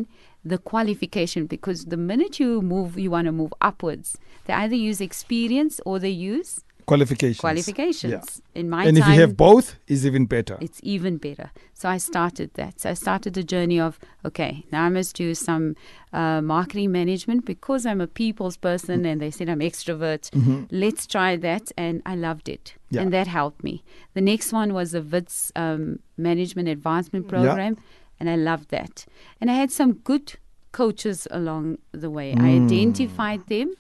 [0.46, 5.02] the qualification because the minute you move you want to move upwards they either use
[5.02, 7.40] experience or they use Qualifications.
[7.40, 8.60] qualifications Yeah.
[8.60, 10.58] in my and if you have both, it's even better.
[10.60, 11.50] it's even better.
[11.74, 12.82] So I started that.
[12.82, 15.76] So I started the journey of okay, now I must do some
[16.12, 20.30] uh, marketing management because I'm a people's person, and they said I'm extrovert.
[20.72, 23.02] Let's try that, and I loved it, Yeah.
[23.02, 23.76] and that helped me.
[24.14, 27.78] The next one was a Wits um, management advancement program,
[28.20, 29.06] and I loved that.
[29.40, 30.34] And I had some good
[30.74, 32.34] coaches along the way.
[32.34, 33.74] I identified them,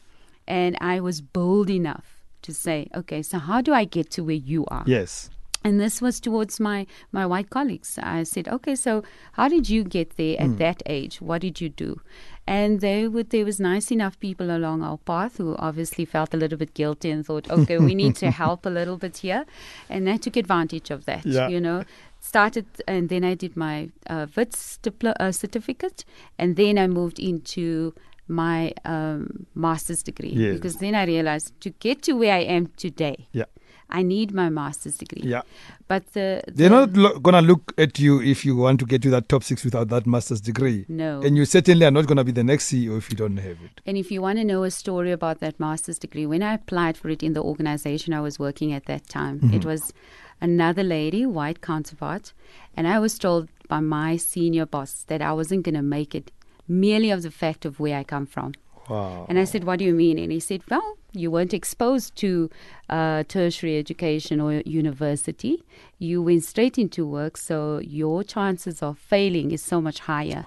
[0.48, 4.36] and I was bold enough to say, okay, so how do I get to where
[4.36, 4.84] you are?
[4.88, 5.30] yes.
[5.66, 7.98] And this was towards my, my white colleagues.
[8.04, 9.02] I said, okay, so
[9.32, 11.22] how did you get there at that age?
[11.22, 12.02] What did you do?
[12.46, 16.38] And they would, there was nice enough people along our path who obviously felt a
[16.38, 19.46] little bit guilty and thought, okay, we need to help a little bit here.
[19.90, 21.48] And I took advantage of that, Yeah.
[21.48, 21.86] you know.
[22.20, 26.04] Started, and then I did my uh, Wits diplo- uh, certificate,
[26.38, 27.94] and then I moved into
[28.28, 30.56] my um, master's degree Yes.
[30.56, 33.46] because then I realized to get to where I am today, Yeah.
[33.90, 35.22] I need my master's degree.
[35.30, 35.42] Yeah.
[35.88, 39.10] But the, They're not lo- gonna look at you if you want to get to
[39.12, 40.86] that top six without that master's degree.
[40.88, 41.22] no.
[41.22, 43.82] And you certainly are not gonna be the next CEO if you don't have it.
[43.86, 46.98] And if you want to know a story about that master's degree, when I applied
[46.98, 49.54] for it in the organization I was working at that time, Mm-hmm.
[49.54, 49.94] it was
[50.42, 52.34] another lady, white counterpart,
[52.76, 56.32] and I was told by my senior boss that I wasn't going to make it
[56.68, 58.54] merely of the fact of where I come from.
[58.90, 59.26] Wow.
[59.30, 60.20] And I said, What do you mean?
[60.20, 62.50] And he said, Well, you weren't exposed to
[62.90, 65.64] uh, tertiary education or university.
[66.00, 70.46] You went straight into work, so your chances of failing is so much higher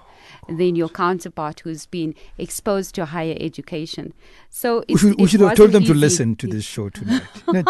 [0.49, 4.13] than your counterpart who's been exposed to higher education.
[4.49, 7.23] So we should, we should have told them wasn't to listen to this show tonight.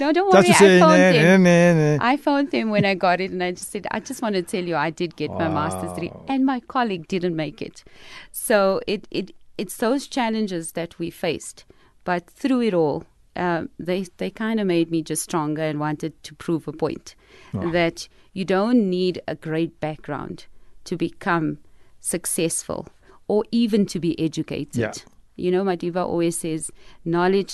[0.00, 0.48] No, don't worry.
[0.48, 1.42] I phoned nah, them.
[1.42, 1.98] nah, nah.
[2.00, 4.42] I phoned them when I got it, and I just said, I just want to
[4.42, 7.84] tell you, I did get my master's degree, and my colleague didn't make it.
[8.32, 11.64] So it, it it's those challenges that we faced,
[12.04, 13.04] but through it all,
[13.36, 17.14] um, they they kind of made me just stronger and wanted to prove a point
[17.52, 17.70] Wow.
[17.72, 20.46] that you don't need a great background
[20.88, 21.58] to become
[22.00, 22.88] successful
[23.28, 24.76] or even to be educated.
[24.76, 24.92] Yeah.
[25.36, 26.70] You know, my diva always says,
[27.04, 27.52] knowledge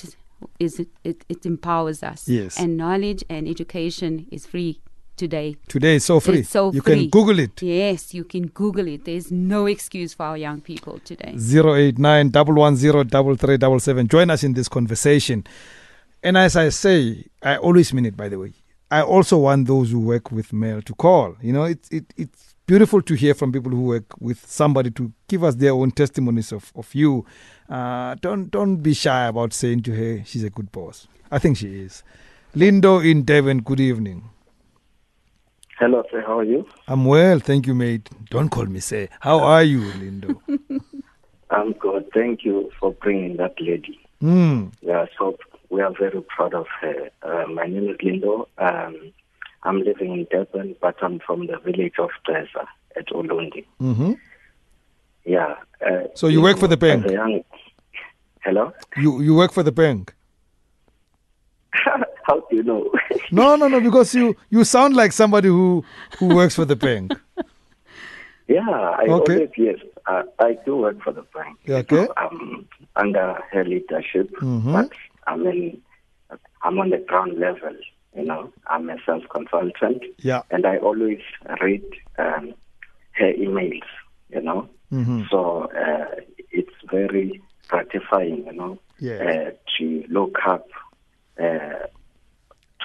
[0.59, 2.29] is it, it, it empowers us.
[2.29, 2.59] Yes.
[2.59, 4.81] And knowledge and education is free
[5.17, 5.57] today.
[5.69, 6.41] Today it's so free.
[6.41, 7.03] It's so you free.
[7.03, 7.61] can Google it.
[7.63, 9.05] Yes, you can Google it.
[9.05, 11.35] There's no excuse for our young people today.
[11.37, 14.09] 089 110 3377.
[14.09, 15.45] Join us in this conversation.
[16.23, 18.53] And as I say, I always mean it, by the way.
[18.91, 21.37] I also want those who work with Mel to call.
[21.43, 25.13] You know, it, it, it's beautiful to hear from people who work with somebody to
[25.29, 27.25] give us their own testimonies of, of you.
[27.69, 31.09] Uh, don't, don't be shy about saying to her, she's a good boss.
[31.31, 32.03] I think she is.
[32.55, 34.31] Lindo in Devon, good evening.
[35.79, 36.23] Hello, sir.
[36.27, 36.67] How are you?
[36.89, 38.09] I'm well, thank you, mate.
[38.31, 39.09] Don't call me sir.
[39.21, 40.41] How are you, Lindo?
[41.51, 42.07] I'm good.
[42.15, 43.99] Thank you for bringing that lady.
[44.23, 44.73] mm.
[44.81, 45.37] Yeah, so
[45.71, 47.11] we are very proud of her.
[47.23, 48.47] Uh, my name is Lindo.
[48.59, 49.12] Um,
[49.65, 53.67] I'm living in Durban, but I'm from the village of Treza at Ulundi.
[53.79, 54.12] hmm
[55.25, 55.57] Yeah.
[55.85, 57.07] Uh, So you work for the bank?
[57.11, 57.43] young...
[58.43, 58.73] Hello?
[58.97, 60.15] You you work for the bank?
[62.27, 62.91] How do you know?
[63.33, 63.81] No, no, no.
[63.81, 65.85] Because you you sound like somebody who
[66.19, 67.12] who works for the bank.
[68.49, 69.35] yeah, I Okay.
[69.35, 69.77] always, yes.
[70.07, 71.59] Uh, I do work for the bank.
[71.69, 72.07] Okay.
[72.17, 74.73] I'm under her leadership, Mhm.
[74.73, 74.93] but
[75.27, 75.81] I'm in,
[76.62, 77.75] I'm on the ground level.
[78.17, 80.43] You know, I'm a sales consultant, Yeah.
[80.51, 81.21] and I always
[81.61, 81.83] read
[82.19, 82.55] um,
[83.19, 83.83] her emails.
[84.31, 86.15] You know, hmm so uh,
[86.51, 88.47] it's very gratifying.
[88.47, 89.21] You know, Yes.
[89.21, 90.67] uh, to look up
[91.43, 91.87] uh,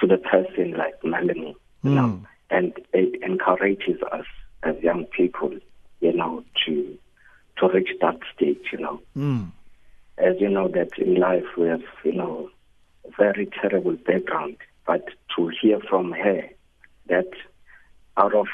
[0.02, 1.54] to the person like Mellony.
[1.84, 2.26] You know, Mm.
[2.50, 4.26] and it encourages us
[4.62, 5.52] as young people.
[6.00, 6.98] You know, to
[7.58, 8.66] to reach that stage.
[8.72, 9.52] You know Mm.
[10.18, 12.50] as you know that in life we have you know
[13.06, 15.04] a very terrible background but
[15.36, 16.42] to hear from her
[17.06, 17.30] that
[18.16, 18.46] out of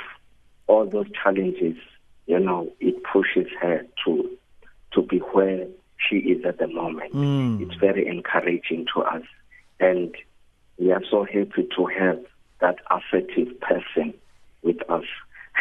[0.66, 1.76] all those challenges
[2.26, 4.30] you know it pushes her to
[4.92, 5.66] to be where
[6.04, 7.60] she is at the moment Mm.
[7.62, 9.24] it's very encouraging to us
[9.80, 10.14] and
[10.78, 12.18] we are so happy to have
[12.60, 14.14] that assertive person
[14.62, 15.04] with us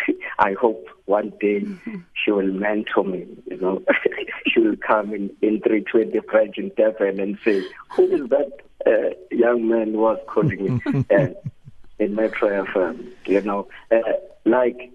[0.40, 1.66] I hope one day
[2.14, 3.82] she will mentor me, you know.
[4.48, 7.64] she will come in, in 320 French in Durban and say,
[7.96, 8.52] who is that
[8.86, 11.28] uh, young man who was calling me uh,
[12.00, 13.68] in Metro FM, you know.
[13.92, 13.98] Uh,
[14.46, 14.92] like,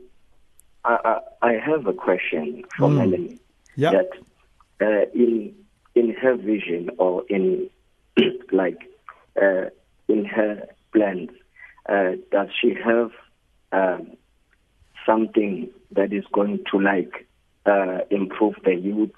[0.84, 2.96] I, I, I have a question for Mm.
[2.98, 3.38] Mellony.
[3.76, 3.92] Yeah.
[3.92, 4.10] That
[4.80, 5.54] uh, in,
[5.94, 7.70] in her vision or in,
[8.52, 8.78] like,
[9.40, 9.66] uh,
[10.08, 11.30] in her plans,
[11.88, 13.10] uh, does she have
[13.72, 14.16] um,
[15.06, 17.26] something that is going to like
[17.66, 19.14] uh, improve the youth,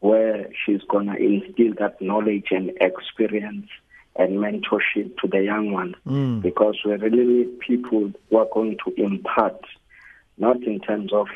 [0.00, 3.68] where she's gonna instill that knowledge and experience
[4.16, 6.42] and mentorship to the young ones, Mm.
[6.42, 9.64] because we really need people who are going to impart,
[10.36, 11.28] not in terms of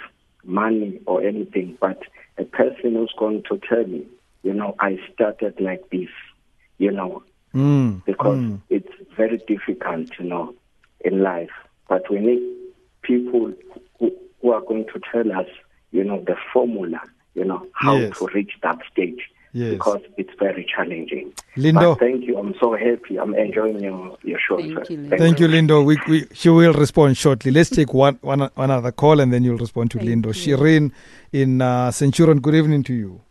[0.45, 2.03] money or anything, but
[2.39, 4.05] a person who's going to tell me,
[4.43, 6.11] you know, I started like this,
[6.79, 7.23] you know,
[7.55, 8.05] Mm.
[8.05, 8.61] because Mm.
[8.71, 10.55] it's very difficult, you know,
[11.05, 11.51] in life.
[11.89, 12.43] But we need
[13.03, 13.53] people
[13.99, 15.47] who, who are going to tell us,
[15.93, 17.01] you know, the formula,
[17.35, 18.19] you know, how Yes.
[18.19, 19.21] to reach that stage.
[19.53, 19.73] Yes.
[19.73, 21.33] Because it's very challenging.
[21.57, 21.95] Lindo.
[21.95, 22.37] But thank you.
[22.37, 23.19] I'm so happy.
[23.19, 24.59] I'm enjoying your, your show.
[24.59, 24.93] Thank sir.
[24.93, 25.19] you, Lindo.
[25.19, 25.83] Thank you, Lindo.
[25.83, 27.51] We, we, she will respond shortly.
[27.53, 30.27] Let's take one, one, one other call and then you'll respond to Thank Lindo.
[30.47, 30.57] you.
[30.59, 30.93] Shireen
[31.33, 33.23] in uh, Centurion, good evening to you.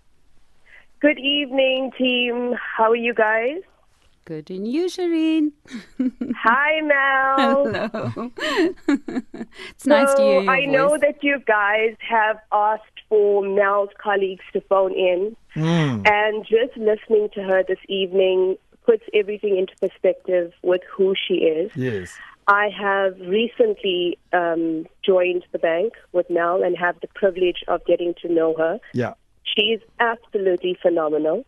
[0.99, 2.55] Good evening, team.
[2.75, 3.61] How are you guys?
[4.25, 5.51] Good and you, Shireen.
[6.43, 7.89] Hi, Mel.
[7.91, 8.31] Hello.
[8.87, 10.71] it's nice to So, hear your I voice.
[10.73, 16.05] know that you guys have asked for Mel's colleagues to phone in, Mm.
[16.09, 21.71] and just listening to her this evening puts everything into perspective with who she is.
[21.75, 22.11] Yes.
[22.47, 28.13] I have recently um, joined the bank with Mel and have the privilege of getting
[28.21, 28.79] to know her.
[28.93, 29.13] Yeah.
[29.43, 31.45] She is absolutely phenomenal.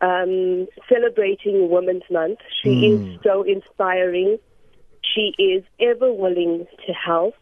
[0.00, 3.14] Um, celebrating Women's Month, she Mm.
[3.14, 4.38] is so inspiring.
[5.02, 7.34] She is ever willing to help,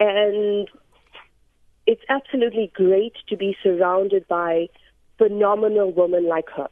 [0.00, 0.68] and
[1.86, 4.68] it's absolutely great to be surrounded by
[5.18, 6.68] phenomenal women like her.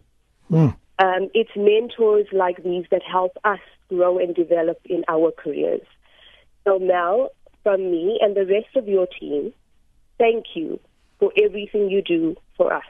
[0.50, 0.76] Mm.
[0.98, 5.86] Um, it's mentors like these that help us grow and develop in our careers.
[6.64, 7.30] So, Mel,
[7.62, 9.52] from me and the rest of your team,
[10.18, 10.80] thank you
[11.18, 12.84] for everything you do for us.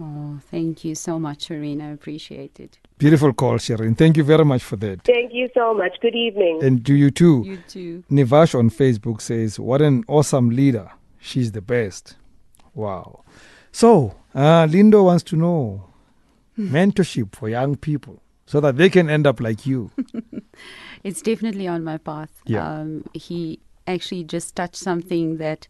[0.00, 1.82] Oh, thank you so much, Shireen.
[1.82, 2.78] I appreciate it.
[2.98, 3.96] Beautiful call, Shireen.
[3.96, 5.02] Thank you very much for that.
[5.02, 5.98] Thank you so much.
[6.00, 6.60] Good evening.
[6.62, 7.42] And do you too.
[7.44, 8.04] You too.
[8.10, 10.90] Nivash on Facebook says, What an awesome leader.
[11.18, 12.16] She's the best.
[12.74, 13.24] Wow.
[13.72, 15.84] So, uh, Lindo wants to know
[16.58, 19.90] mentorship for young people so that they can end up like you.
[21.04, 22.42] It's definitely on my path.
[22.44, 22.68] Yeah.
[22.68, 25.68] Um, he actually just touched something that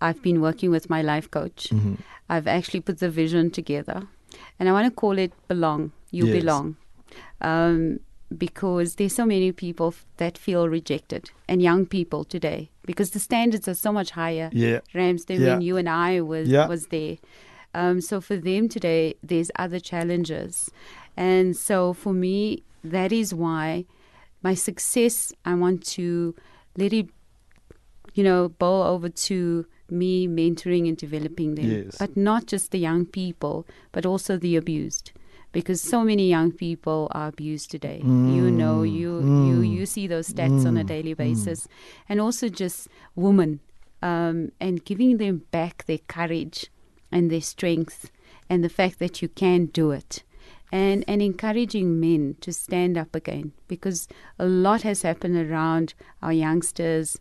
[0.00, 1.68] I've been working with my life coach.
[1.70, 1.94] Mm-hmm.
[2.28, 4.06] I've actually put the vision together,
[4.58, 5.92] and I want to call it belong.
[6.10, 6.40] You Yes.
[6.40, 6.76] belong,
[7.40, 8.00] um,
[8.36, 13.18] because there's so many people f- that feel rejected, and young people today, because the
[13.18, 14.48] standards are so much higher.
[14.52, 14.80] Yeah.
[14.94, 15.52] Rams than Yeah.
[15.54, 16.66] when you and I was Yeah.
[16.68, 17.16] was there.
[17.74, 20.70] Um, so for them today, there's other challenges,
[21.16, 23.84] and so for me, that is why
[24.42, 26.34] my success I want to
[26.76, 27.08] let it,
[28.14, 31.96] you know, boil over to me mentoring and developing them, Yes.
[31.98, 35.12] but not just the young people, but also the abused,
[35.52, 37.98] because so many young people are abused today.
[37.98, 38.52] You mm.
[38.52, 39.76] know, you you mm.
[39.76, 40.86] you see those stats on a mm.
[40.86, 41.68] daily basis,
[42.08, 43.60] and also just women,
[44.02, 46.70] um, and giving them back their courage
[47.10, 48.10] and their strength,
[48.50, 50.22] and the fact that you can do it.
[50.70, 54.06] And, and encouraging men to stand up again because
[54.38, 57.18] a lot has happened around our youngsters,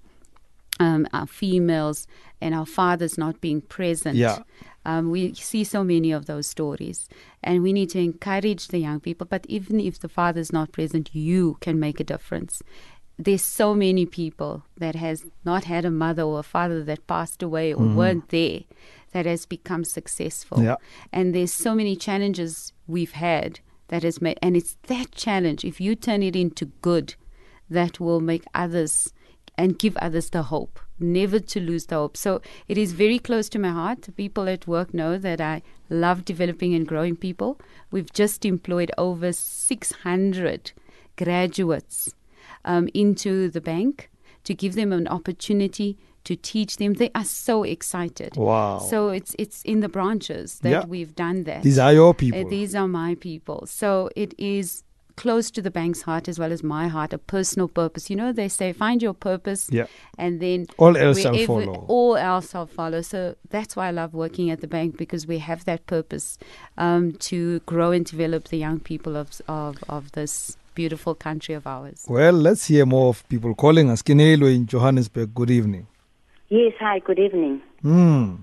[0.79, 2.07] um, our females,
[2.41, 4.15] and our fathers not being present.
[4.15, 4.39] Yeah.
[4.85, 7.09] Um, we see so many of those stories,
[7.43, 9.27] and we need to encourage the young people.
[9.29, 12.61] But even if the father's not present, you can make a difference.
[13.19, 17.41] There's so many people that has not had a mother or a father that passed
[17.41, 18.61] away or weren't there
[19.11, 20.61] that has become successful.
[20.61, 20.75] Yeah.
[21.11, 25.65] And there's so many challenges we've had that has made, and it's that challenge.
[25.65, 27.15] If you turn it into good,
[27.69, 29.11] that will make others
[29.58, 32.15] and give others the hope, never to lose the hope.
[32.15, 34.08] So it is very close to my heart.
[34.15, 37.60] People at work know that I love developing and growing people.
[37.91, 40.72] We've just employed over 600
[41.17, 42.13] graduates
[42.65, 44.10] um, into the bank
[44.43, 46.93] to give them an opportunity to teach them.
[46.93, 48.36] They are so excited.
[48.36, 48.80] Wow.
[48.80, 50.86] So it's it's in the branches that Yeah.
[50.86, 51.63] we've done that.
[51.63, 52.50] These are your Uh, people.
[52.50, 53.65] these are my people.
[53.65, 54.84] So it is
[55.17, 58.10] close to the bank's heart as well as my heart, a personal purpose.
[58.10, 59.88] You know, they say find your purpose Yeah.
[60.17, 61.86] and then All else shall follow.
[61.89, 63.01] All else shall follow.
[63.01, 66.38] So that's why I love working at the bank because we have that purpose
[66.77, 71.65] um, to grow and develop the young people of, of, of this beautiful country of
[71.65, 72.06] ours.
[72.08, 74.01] Well, let's hear more of people calling us.
[74.03, 75.88] Kinelo in Johannesburg, good evening.
[76.49, 77.62] Yes, hi, good evening.
[77.82, 78.36] Hmm.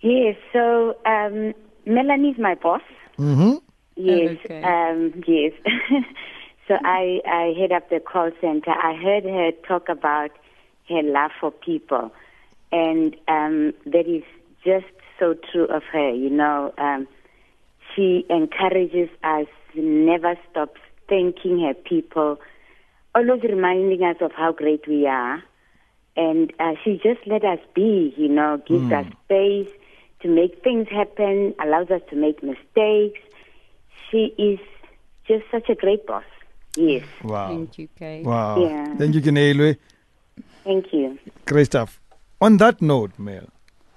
[0.00, 1.54] Yes, so um,
[1.86, 2.82] Mellony is my boss.
[3.18, 3.56] Mm-hmm.
[3.98, 4.62] Yes, Okay.
[4.62, 5.52] um, yes.
[6.68, 8.70] so I, I head up the call center.
[8.70, 10.30] I heard her talk about
[10.88, 12.12] her love for people,
[12.70, 14.22] and um, that is
[14.64, 14.86] just
[15.18, 16.10] so true of her.
[16.10, 17.08] You know, um,
[17.94, 22.38] she encourages us, never stops thanking her people,
[23.14, 25.42] always reminding us of how great we are.
[26.16, 29.68] And uh, she just let us be, you know, gives us space
[30.20, 33.20] to make things happen, allows us to make mistakes.
[34.10, 34.58] She is
[35.26, 36.24] just such a great boss.
[36.76, 37.04] Yes.
[37.22, 37.48] Wow.
[37.48, 38.22] Thank you, Kay.
[38.22, 38.62] Wow.
[38.62, 38.94] Yeah.
[38.96, 39.76] Thank you, Kinelo.
[40.64, 41.18] Thank you.
[41.46, 42.00] Great stuff.
[42.40, 43.48] On that note, Mel,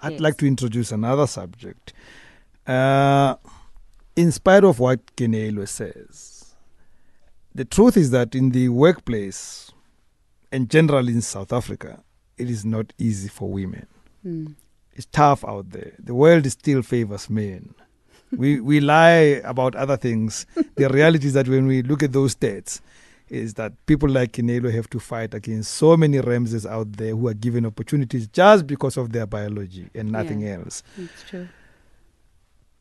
[0.01, 0.21] I'd Yes.
[0.21, 1.93] like to introduce another subject.
[2.65, 3.35] Uh,
[4.15, 6.55] in spite of what Kinelo says,
[7.53, 9.71] the truth is that in the workplace,
[10.51, 12.03] and generally in South Africa,
[12.37, 13.85] it is not easy for women.
[14.25, 14.55] Mm.
[14.93, 15.93] It's tough out there.
[15.99, 17.73] The world still favors men.
[18.37, 20.45] We we lie about other things.
[20.75, 22.81] the reality is that when we look at those stats,
[23.29, 27.27] is that people like Kinelo have to fight against so many Ramses out there who
[27.29, 30.57] are given opportunities just because of their biology and nothing Yeah.
[30.57, 30.83] else.
[30.97, 31.47] It's true.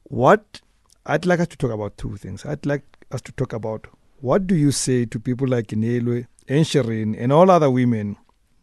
[0.05, 0.61] What
[1.07, 2.45] I'd like us to talk about two things.
[2.45, 3.87] I'd like us to talk about
[4.21, 8.17] what do you say to people like Inelwe and Shireen and all other women,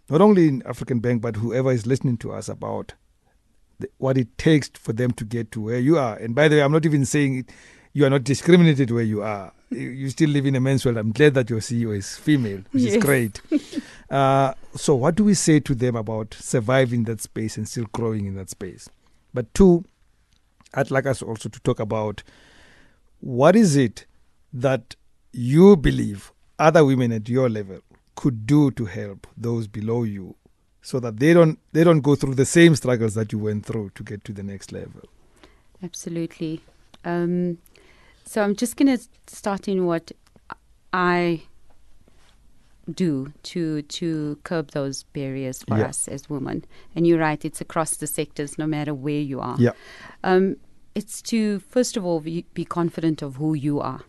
[0.10, 2.94] not only in African Bank but whoever is listening to us about
[3.80, 6.16] the, what it takes for them to get to where you are.
[6.18, 7.50] And by the way, I'm not even saying it,
[7.94, 9.52] you are not discriminated where you are.
[9.70, 10.98] You, you still live in a men's world.
[10.98, 13.42] I'm glad that your CEO is female, which is great.
[14.10, 18.26] uh, so, what do we say to them about surviving that space and still growing
[18.26, 18.88] in that space?
[19.34, 19.84] But two,
[20.74, 22.24] I'd like us also to talk about
[23.20, 24.06] what is it
[24.54, 24.96] that
[25.34, 27.80] you believe other women at your level
[28.16, 30.36] could do to help those below you
[30.88, 33.90] so that they don't they don't go through the same struggles that you went through
[33.94, 35.02] to get to the next level.
[35.84, 36.62] Absolutely.
[37.04, 37.58] Um,
[38.24, 40.14] so I'm just going to start in what
[40.94, 41.44] I
[43.06, 45.90] do to to curb those barriers for Yeah.
[45.90, 46.64] us as women.
[46.96, 49.58] And you're right; it's across the sectors, no matter where you are.
[49.60, 49.74] Yeah.
[50.24, 50.56] Um,
[50.96, 54.02] it's to first of all be, be confident of who you are,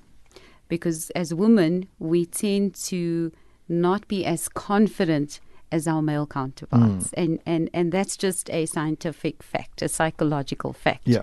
[0.68, 3.32] because as women we tend to
[3.68, 7.12] not be as confident as our male counterparts, mm.
[7.16, 11.06] and, and and that's just a scientific fact, a psychological fact.
[11.06, 11.22] Yeah.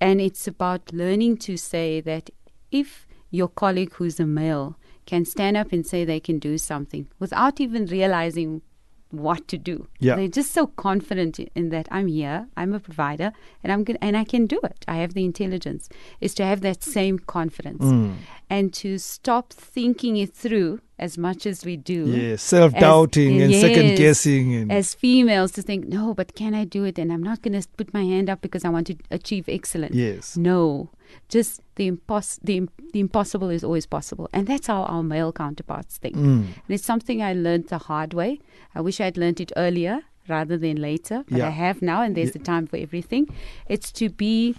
[0.00, 2.30] And it's about learning to say that
[2.70, 7.08] if your colleague who's a male can stand up and say they can do something
[7.18, 8.62] without even realizing
[9.12, 9.86] what to do.
[10.00, 10.16] Yeah.
[10.16, 14.16] They're just so confident in that I'm here, I'm a provider, and I'm good, and
[14.16, 14.84] I can do it.
[14.88, 15.88] I have the intelligence.
[16.20, 18.14] Is to have that same confidence Mm.
[18.50, 22.06] and to stop thinking it through as much as we do.
[22.06, 24.54] Yeah, self doubting and second guessing.
[24.54, 26.98] and As females, to think, no, but can I do it?
[26.98, 29.94] And I'm not going to put my hand up because I want to achieve excellence.
[29.94, 30.36] yes.
[30.36, 30.90] No,
[31.28, 35.98] just the impos- the, the impossible is always possible, and that's how our male counterparts
[35.98, 36.16] think.
[36.16, 36.22] Mm.
[36.46, 38.40] And it's something I learned the hard way.
[38.74, 41.46] I wish I'd learned it earlier rather than later, but Yeah.
[41.48, 42.42] I have now, and there's Yeah.
[42.42, 43.28] a time for everything.
[43.68, 44.54] It's to be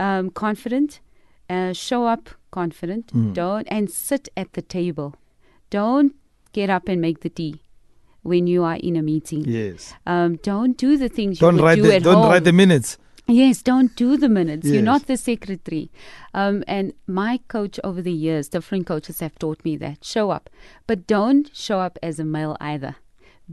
[0.00, 1.00] um, confident
[1.50, 3.06] uh, show up confident.
[3.12, 3.32] Mm.
[3.34, 5.14] Don't and sit at the table.
[5.70, 6.12] Don't
[6.52, 7.60] get up and make the tea
[8.22, 9.44] when you are in a meeting.
[9.46, 9.94] Yes.
[10.06, 12.30] Um, don't do the things Don't you write do the don't home.
[12.30, 12.98] write the minutes.
[13.28, 14.66] Yes, don't do the minutes.
[14.66, 14.74] Yes.
[14.74, 15.90] You're not the secretary.
[16.32, 20.48] Um, and my coach over the years, different coaches have taught me that show up,
[20.86, 22.96] but don't show up as a male either.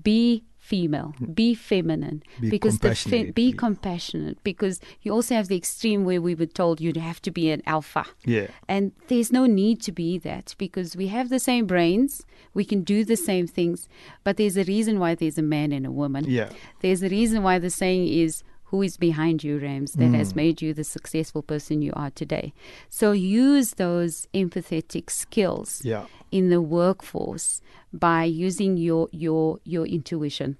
[0.01, 4.43] Be female, be feminine, Be because the compassionate, be be- compassionate.
[4.43, 7.61] Because you also have the extreme where we were told you'd have to be an
[7.67, 8.05] alpha.
[8.25, 8.47] Yeah.
[8.67, 12.81] And there's no need to be that because we have the same brains, we can
[12.81, 13.87] do the same things,
[14.23, 16.25] but there's a reason why there's a man and a woman.
[16.27, 16.49] Yeah.
[16.81, 20.15] There's a reason why the saying is, who is behind you, Rams, that Mm.
[20.15, 22.53] has made you the successful person you are today.
[22.89, 26.05] So use those empathetic skills Yeah.
[26.31, 27.61] in the workforce
[27.93, 30.57] by using your your your intuition.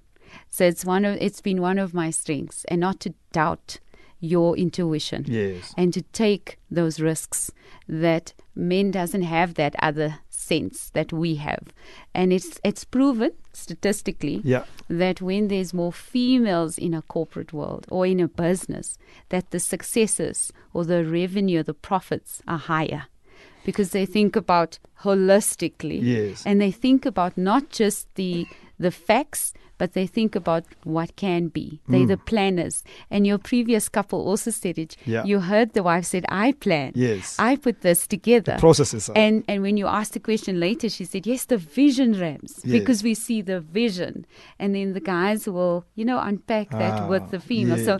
[0.50, 3.80] So it's one of it's been one of my strengths and not to doubt
[4.20, 5.74] your intuition Yes.
[5.78, 7.52] and to take those risks
[7.88, 11.64] that men doesn't have that other sense that we have
[12.14, 14.66] and it's it's proven statistically Yeah.
[14.90, 18.98] that when there's more females in a corporate world or in a business
[19.30, 23.04] that the successes or the revenue the profits are higher
[23.66, 26.44] because they think about holistically Yes.
[26.46, 28.46] and they think about not just the
[28.80, 33.90] the facts but they think about what can be they're the planners and your previous
[33.90, 35.24] couple also said it Yeah.
[35.26, 37.36] you heard the wife said i plan Yes.
[37.40, 39.10] i put this together Processes.
[39.10, 42.52] are- and and when you asked the question later, she said, "Yes, the vision rams
[42.64, 42.72] Yes.
[42.80, 44.26] because we see the vision."
[44.60, 47.78] And then the guys will, you know, unpack that Ah, with the female.
[47.80, 47.86] yeah.
[47.86, 47.94] So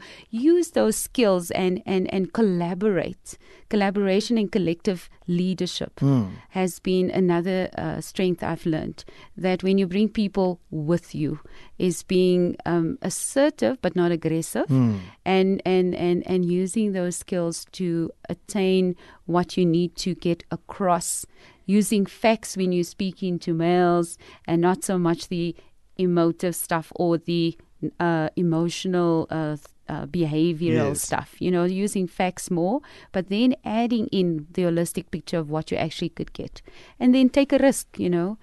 [0.54, 3.38] use those skills and and and collaborate.
[3.70, 6.26] Collaboration and collective leadership Hmm.
[6.50, 9.04] has been another uh, strength I've learned.
[9.38, 11.40] That when you bring people with you,
[11.78, 14.98] is being um, assertive but not aggressive Hmm.
[15.26, 18.96] and, and, and, and using those skills to attain
[19.26, 21.26] what you need to get across,
[21.66, 24.18] using facts when you're speaking to males
[24.48, 25.56] and not so much the
[25.98, 27.58] emotive stuff or the
[28.00, 29.58] uh, emotional uh,
[29.88, 31.02] uh, behavioral Yes.
[31.02, 35.72] stuff, you know, using facts more, but then adding in the holistic picture of what
[35.72, 36.62] you actually could get.
[37.00, 38.38] And then take a risk, you know.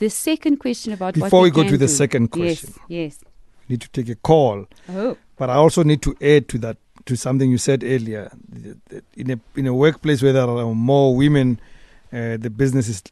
[0.00, 1.92] The second question about Before we we go to the do.
[1.92, 2.72] second question.
[2.88, 3.24] Yes, yes,
[3.68, 4.66] need to take a call.
[4.88, 6.76] Oh, But I also need to add to that
[7.06, 8.30] to something you said earlier.
[9.16, 11.58] In a in a workplace where there are more women,
[12.12, 13.02] uh, the business is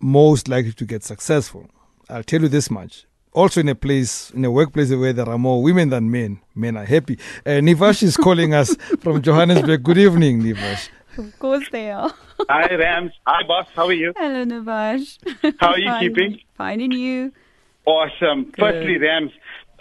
[0.00, 1.68] most likely to get successful.
[2.08, 3.04] I'll tell you this much.
[3.32, 6.76] Also, in a place, in a workplace where there are more women than men, men
[6.76, 7.18] are happy.
[7.46, 9.82] Uh, Nivash is calling us from Johannesburg.
[9.82, 10.88] Good evening, Nivash.
[11.18, 12.12] Of course they are.
[12.48, 13.12] Hi, Rams.
[13.26, 13.66] Hi, boss.
[13.74, 14.12] How are you?
[14.16, 15.18] Hello, Navash.
[15.60, 16.00] How are you Fine.
[16.00, 16.40] keeping?
[16.56, 17.32] Fine, and you?
[17.84, 18.52] Awesome.
[18.58, 19.32] Firstly, Rams,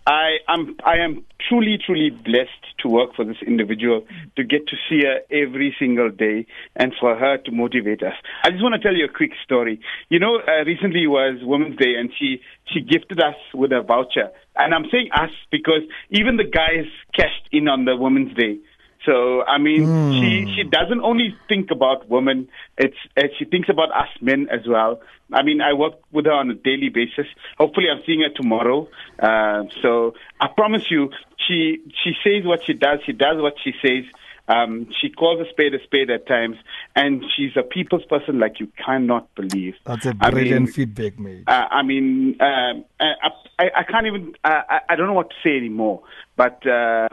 [0.08, 4.06] I am I am truly, truly blessed to work for this individual,
[4.38, 6.46] to get to see her every single day,
[6.78, 8.14] and for her to motivate us.
[8.44, 9.82] I just want to tell you a quick story.
[10.10, 14.30] You know, uh, recently was Women's Day, and she she gifted us with a voucher.
[14.56, 18.60] And I'm saying us because even the guys cashed in on the Women's Day.
[19.06, 19.88] So I mean,
[20.20, 22.98] she she doesn't only think about women; it's
[23.38, 25.02] she thinks about us men as well.
[25.32, 27.28] I mean, I work with her on a daily basis.
[27.58, 28.88] Hopefully, I'm seeing her tomorrow.
[29.20, 31.10] Uh, so I promise you,
[31.48, 33.00] she she says what she does.
[33.06, 34.06] She does what she says.
[34.50, 36.56] Um, she calls a spade a spade at times,
[36.96, 39.76] and she's a people's person like you cannot believe.
[39.86, 41.44] That's a brilliant mean, feedback, mate.
[41.48, 43.30] uh, I mean, um, I,
[43.60, 44.36] I, I can't even.
[44.46, 46.04] Uh, I, I don't know what to say anymore.
[46.38, 47.10] But uh,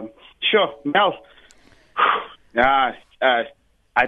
[0.50, 1.14] sure, Mel.
[2.56, 3.42] Ah, uh,
[3.96, 4.06] I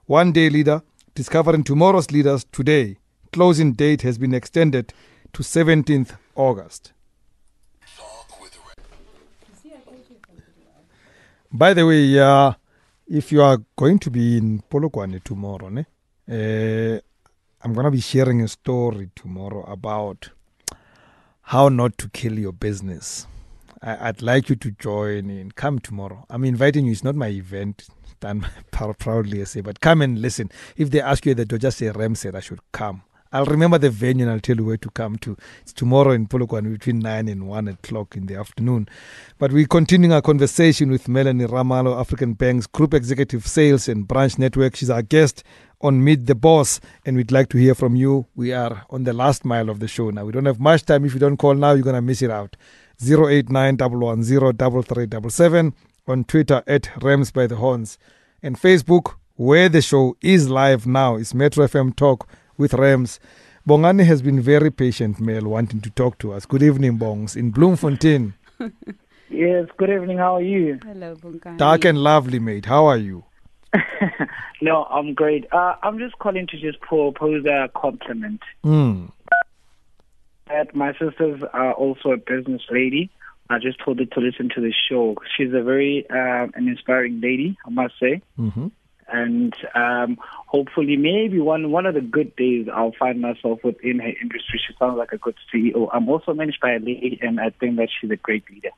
[0.08, 0.82] One day leader,
[1.16, 2.98] discovering tomorrow's leaders today.
[3.32, 4.94] Closing date has been extended
[5.32, 6.92] to 17th August.
[11.54, 12.54] By the way, uh,
[13.08, 15.82] if you are going to be in Polokwane tomorrow, ne,
[16.30, 17.00] uh,
[17.62, 20.30] I'm going to be sharing a story tomorrow about
[21.42, 23.28] how not to kill your business.
[23.82, 25.52] I, I'd like you to join in.
[25.52, 26.26] Come tomorrow.
[26.30, 26.94] I'm inviting you.
[26.94, 27.86] It's not my event.
[28.22, 30.50] Done prou- proudly, I say, but come and listen.
[30.78, 33.04] If they ask you that, just say Rem said I should come.
[33.34, 35.38] I'll remember the venue and I'll tell you where to come to.
[35.62, 38.90] It's tomorrow in Polokwane between 9 and 1 o'clock in the afternoon.
[39.40, 44.38] But we're continuing our conversation with Mellony Ramalho, African Bank's Group Executive Sales and Branch
[44.38, 44.76] Network.
[44.76, 45.46] She's our guest
[45.80, 48.26] on Meet the Boss, and we'd like to hear from you.
[48.36, 50.26] We are on the last mile of the show now.
[50.26, 51.06] We don't have much time.
[51.06, 52.58] If you don't call now, you're going to miss it out.
[53.02, 53.78] 089
[56.08, 57.98] on Twitter at Rams by the Horns
[58.44, 62.28] and Facebook, where the show is live now, is Metro FM Talk
[62.62, 63.20] with Rams.
[63.68, 66.46] Bongani has been very patient, Mel, wanting to talk to us.
[66.46, 68.34] Good evening, Bongs, in Bloemfontein.
[69.34, 70.18] Yes, good evening.
[70.18, 70.78] How are you?
[70.84, 71.58] Hello, Bongani.
[71.58, 72.66] Dark and lovely, mate.
[72.66, 73.24] How are you?
[74.62, 75.46] No, I'm great.
[75.52, 78.42] Uh, I'm just calling to just propose a compliment.
[78.64, 79.12] Mm.
[80.48, 83.10] That my sisters are also a business lady.
[83.50, 85.16] I just told her to listen to the show.
[85.36, 88.22] She's a very uh, an inspiring lady, I must say.
[88.36, 88.68] hmm
[89.12, 94.12] And um, hopefully, maybe one one of the good days, I'll find myself within her
[94.22, 94.60] industry.
[94.66, 95.90] She sounds like a good CEO.
[95.94, 98.70] I'm also managed by a lady, and I think that she's a great leader.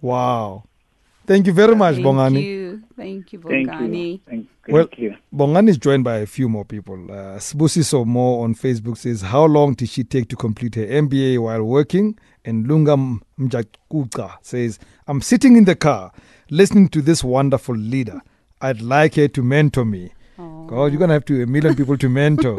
[0.00, 0.64] Wow.
[1.26, 2.42] Thank you very much, Thank Bongani.
[2.44, 2.82] you.
[2.96, 4.12] Thank you, Thank Bongani.
[4.12, 4.20] you.
[4.28, 5.16] Thank, thank Well- you.
[5.34, 6.94] Bongani is joined by a few more people.
[7.10, 11.38] Uh, Sbusiso Mo on Facebook says, How long did she take to complete her MBA
[11.42, 12.16] while working?
[12.44, 12.96] And Lunga
[13.40, 14.78] Mjakuka says,
[15.08, 16.12] I'm sitting in the car
[16.48, 18.20] listening to this wonderful leader.
[18.66, 20.12] I'd like her to mentor me.
[20.38, 20.66] Oh.
[20.66, 22.58] God, you're going to have to a million people to mentor.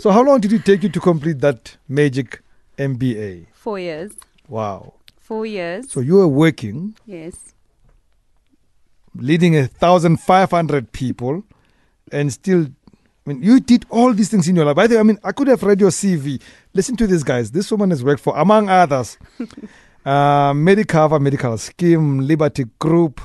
[0.00, 2.40] so, how long did it take you to complete that magic
[2.78, 3.48] MBA?
[3.52, 4.12] Four years.
[4.48, 4.94] Wow.
[5.20, 5.90] Four years.
[5.92, 7.52] So, you were working, yes.
[9.14, 11.44] leading a thousand five hundred people,
[12.10, 12.68] and still,
[13.26, 14.76] I mean, you did all these things in your life.
[14.76, 16.40] By the way, I mean, I could have read your CV.
[16.72, 17.50] Listen to these guys.
[17.50, 19.18] This woman has worked for, among others,
[20.06, 23.20] uh, Medicover Medical Scheme, Liberty Group,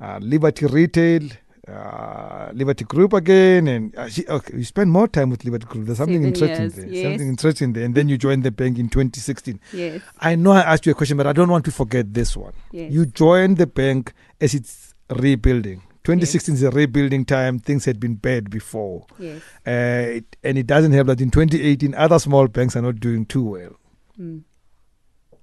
[0.00, 1.28] uh, Liberty Retail.
[1.68, 5.86] Uh, Liberty Group again, and uh, she, okay, you spend more time with Liberty Group.
[5.86, 6.86] There's something Seven interesting years, there.
[6.88, 7.04] yes.
[7.04, 9.58] Something interesting there, and then you joined the bank in 2016.
[9.72, 10.00] Yes.
[10.20, 12.52] I know I asked you a question, but I don't want to forget this one.
[12.70, 12.92] Yes.
[12.92, 15.82] You joined the bank as it's rebuilding.
[16.04, 17.58] 2016 is a rebuilding time.
[17.58, 19.04] Things had been bad before.
[19.18, 19.42] Yes.
[19.66, 23.26] Uh, it, and it doesn't help that in 2018, other small banks are not doing
[23.26, 23.76] too well.
[24.16, 24.42] Mm.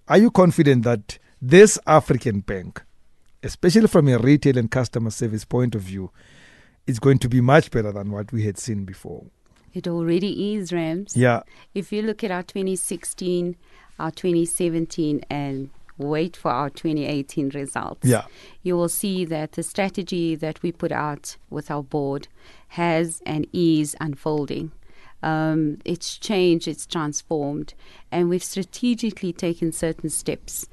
[0.07, 2.81] Are you confident that this African bank,
[3.43, 6.11] especially from a retail and customer service point of view,
[6.87, 9.25] is going to be much better than what we had seen before?
[9.73, 11.15] It already is, Rams.
[11.17, 11.41] Yeah.
[11.73, 13.55] If you look at our 2016,
[13.99, 18.25] our 2017, and wait for our 2018 results, Yeah.
[18.63, 22.27] you will see that the strategy that we put out with our board
[22.69, 24.71] has and is unfolding.
[25.21, 27.73] Um, it's changed, it's transformed,
[28.11, 30.67] and we've strategically taken certain steps,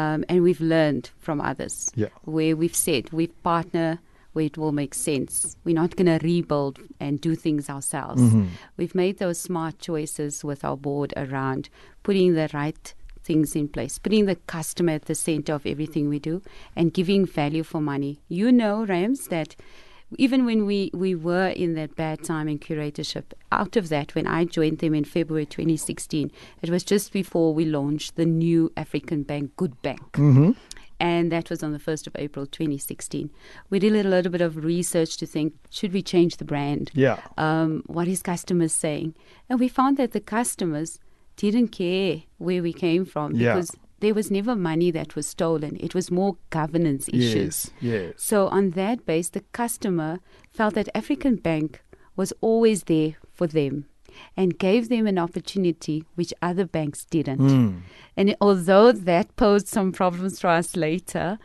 [0.00, 1.90] um, and we've learned from others.
[2.02, 2.08] Yeah.
[2.34, 3.98] Where we've said we partner
[4.34, 5.56] where it will make sense.
[5.64, 8.20] We're not going to rebuild and do things ourselves.
[8.20, 8.48] Mhm.
[8.76, 11.62] We've made those smart choices with our board around
[12.02, 12.94] putting the right
[13.24, 16.42] things in place, putting the customer at the center of everything we do,
[16.76, 18.20] and giving value for money.
[18.28, 19.56] You know, Rams, that
[20.18, 24.26] even when we, we were in that bad time in curatorship, out of that, when
[24.26, 26.30] I joined them in February 2016,
[26.62, 30.52] it was just before we launched the new African bank, Good Bank Mm-hmm.
[31.00, 33.30] and that was on the 1st of April 2016.
[33.68, 36.90] We did a little bit of research to think should we change the brand?
[36.94, 37.20] Yeah.
[37.36, 39.14] Um, what is customers saying?
[39.48, 40.98] And we found that the customers
[41.36, 43.54] didn't care where we came from Yeah.
[43.54, 45.76] because there was never money that was stolen.
[45.80, 47.70] It was more governance issues.
[47.80, 48.02] Yes.
[48.02, 48.14] Yes.
[48.16, 50.20] So on that base, the customer
[50.50, 51.82] felt that African Bank
[52.14, 53.86] was always there for them
[54.36, 57.38] and gave them an opportunity which other banks didn't.
[57.38, 57.80] Mm.
[58.16, 61.38] And although that posed some problems for us later,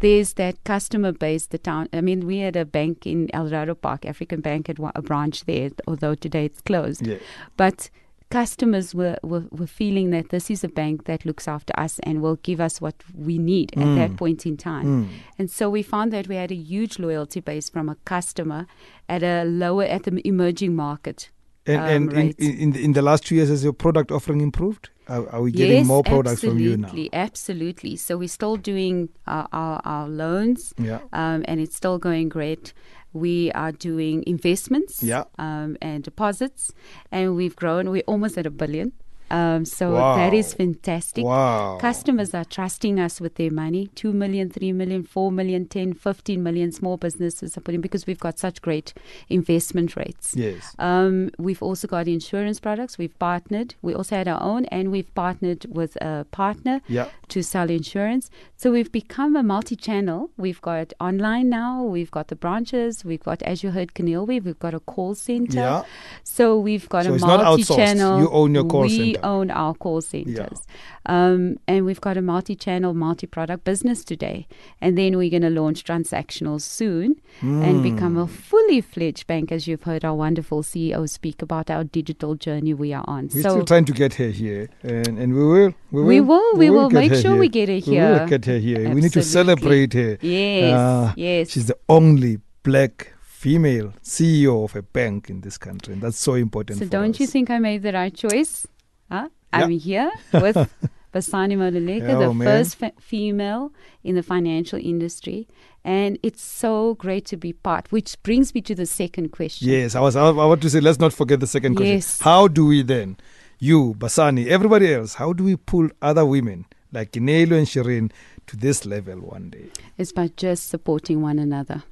[0.00, 1.46] there's that customer base.
[1.46, 1.88] The town.
[1.92, 4.04] I mean, we had a bank in El Dorado Park.
[4.04, 7.06] African Bank had a branch there, although today it's closed.
[7.06, 7.16] Yeah.
[7.56, 7.90] But
[8.30, 12.20] customers were, were, were feeling that this is a bank that looks after us and
[12.20, 14.16] will give us what we need at that Mm.
[14.16, 14.86] point in time.
[14.86, 15.08] Mm.
[15.38, 18.66] And so we found that we had a huge loyalty base from a customer
[19.08, 21.30] at a lower, at the emerging market.
[21.66, 24.10] And, um, and in, in, in, the, in the last two years, has your product
[24.10, 24.88] offering improved?
[25.06, 26.88] Are, are we getting yes, more products from you now?
[26.88, 27.96] absolutely, absolutely.
[27.96, 31.00] So we're still doing our, our, our loans, Yeah.
[31.12, 32.72] um, and it's still going great.
[33.18, 35.24] We are doing investments Yeah.
[35.38, 36.72] um, and deposits,
[37.10, 37.90] and we've grown.
[37.90, 38.92] We're almost at a billion.
[39.30, 40.16] Um, so Wow.
[40.16, 41.24] that is fantastic.
[41.24, 41.78] Wow.
[41.80, 46.42] Customers are trusting us with their money 2 million, 3 million, 4 million, 10, 15
[46.42, 48.94] million small businesses are putting because we've got such great
[49.28, 50.34] investment rates.
[50.36, 50.74] Yes.
[50.78, 52.98] Um, we've also got insurance products.
[52.98, 53.74] We've partnered.
[53.82, 57.08] We also had our own, and we've partnered with a partner Yeah.
[57.28, 58.30] to sell insurance.
[58.56, 60.30] So we've become a multi-channel.
[60.36, 61.82] We've got online now.
[61.84, 63.04] We've got the branches.
[63.04, 64.42] We've got, as you heard, Canilwe.
[64.42, 65.58] We've got a call center.
[65.58, 65.82] Yeah.
[66.24, 67.68] So we've got So a it's not outsourced.
[67.70, 68.20] multi-channel.
[68.20, 69.17] You own your call we center.
[69.24, 70.62] Own our call centers.
[71.06, 74.46] Um, and we've got a multi-channel, multi-product business today.
[74.80, 78.18] And then we're going to launch transactional soon and become Hmm.
[78.20, 82.74] a fully fledged bank, as you've heard our wonderful CEO speak about our digital journey
[82.74, 83.28] we are on.
[83.34, 85.74] We're so still trying to get her here, and, and we will.
[85.90, 86.06] We will.
[86.08, 86.88] We will, we will.
[86.90, 87.36] get Make sure here.
[87.40, 88.12] we get her here.
[88.12, 88.94] We will get her here.
[88.94, 90.18] We need to celebrate her.
[90.20, 91.50] Yes, Ah, yes.
[91.50, 96.34] She's the only black female CEO of a bank in this country, and that's so
[96.34, 96.78] important.
[96.80, 98.66] So don't you think I made the right choice?
[99.10, 99.28] Huh?
[99.52, 100.56] I'm here with
[101.14, 102.46] Basani Maluleke, Oh, the man.
[102.46, 103.72] first fe- female
[104.04, 105.48] in the financial industry.
[105.84, 109.68] And it's so great to be part, which brings me to the second question.
[109.68, 110.16] Yes, I was.
[110.16, 110.80] I, I want to say.
[110.80, 111.94] Let's not forget the second question.
[111.94, 112.20] Yes.
[112.20, 113.16] How do we then,
[113.58, 118.12] you, Basani, everybody else, how do we pull other women like Inelo and Shireen
[118.48, 119.66] to this level one day?
[119.96, 121.84] It's by just supporting one another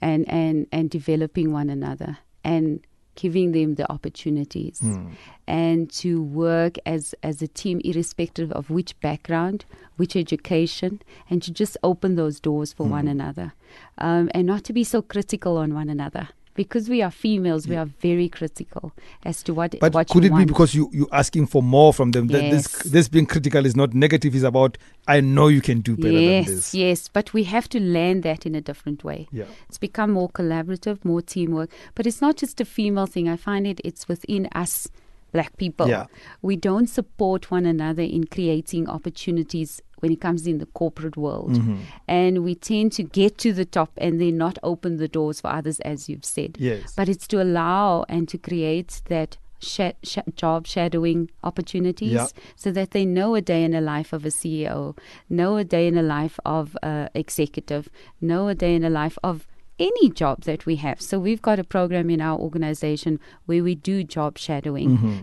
[0.00, 2.80] and, and, and developing one another and
[3.22, 5.08] giving them the opportunities Hmm.
[5.46, 9.64] and to work as, as a team, irrespective of which background,
[9.98, 10.92] which education,
[11.30, 12.92] and to just open those doors for Hmm.
[12.98, 13.48] one another
[14.06, 16.28] um, and not to be so critical on one another.
[16.58, 18.92] Because we are females, we are very critical
[19.24, 22.10] as to what But what could it be because you you asking for more from
[22.10, 22.26] them?
[22.34, 22.92] That this Yes.
[22.94, 24.34] this being critical is not negative.
[24.34, 26.74] Is about I know you can do better yes, than this.
[26.74, 29.20] yes, but we have to learn that in a different way.
[29.30, 29.44] Yeah.
[29.68, 31.70] It's become more collaborative, more teamwork.
[31.94, 33.28] But it's not just a female thing.
[33.28, 34.88] I find it it's within us
[35.32, 35.88] black people.
[35.88, 36.06] Yeah.
[36.42, 41.52] We don't support one another in creating opportunities when it comes in the corporate world.
[41.52, 41.76] Mm-hmm.
[42.06, 45.48] And we tend to get to the top and then not open the doors for
[45.48, 46.56] others as you've said.
[46.60, 46.94] Yes.
[46.94, 52.26] But it's to allow and to create that sha- sha- job shadowing opportunities Yeah.
[52.54, 54.96] so that they know a day in the life of a CEO,
[55.28, 57.88] know a day in the life of an executive,
[58.20, 59.47] know a day in the life of
[59.78, 61.00] any job that we have.
[61.00, 64.98] So we've got a program in our organization where we do job shadowing.
[64.98, 65.18] mm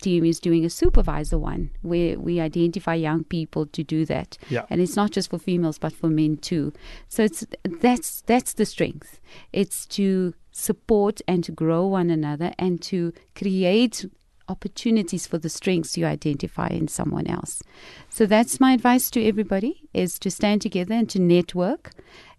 [0.00, 4.36] team is doing a supervisor one where we identify young people to do that.
[4.50, 4.64] Yeah.
[4.68, 6.72] And it's not just for females but for men too.
[7.08, 9.20] So it's that's that's the strength.
[9.52, 14.04] It's to support and to grow one another and to create
[14.48, 17.62] opportunities for the strengths you identify in someone else.
[18.08, 21.92] So that's my advice to everybody is to stand together and to network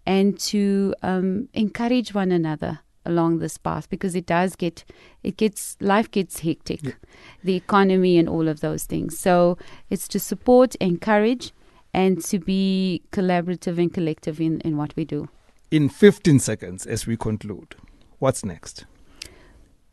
[0.06, 4.84] and to um, encourage one another along this path because it does get
[5.22, 6.96] it gets life gets hectic
[7.42, 9.56] the economy and all of those things so
[9.88, 11.52] it's to support encourage
[11.94, 15.26] and to be collaborative and collective in, in what we do
[15.70, 17.74] In 15 seconds, as we conclude,
[18.18, 18.86] what's next?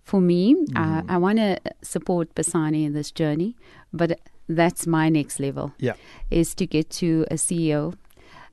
[0.05, 3.55] For me, uh, I want to support Basani in this journey,
[3.91, 5.73] but that's my next level.
[5.79, 5.93] Yeah.
[6.29, 7.95] Is to get to a CEO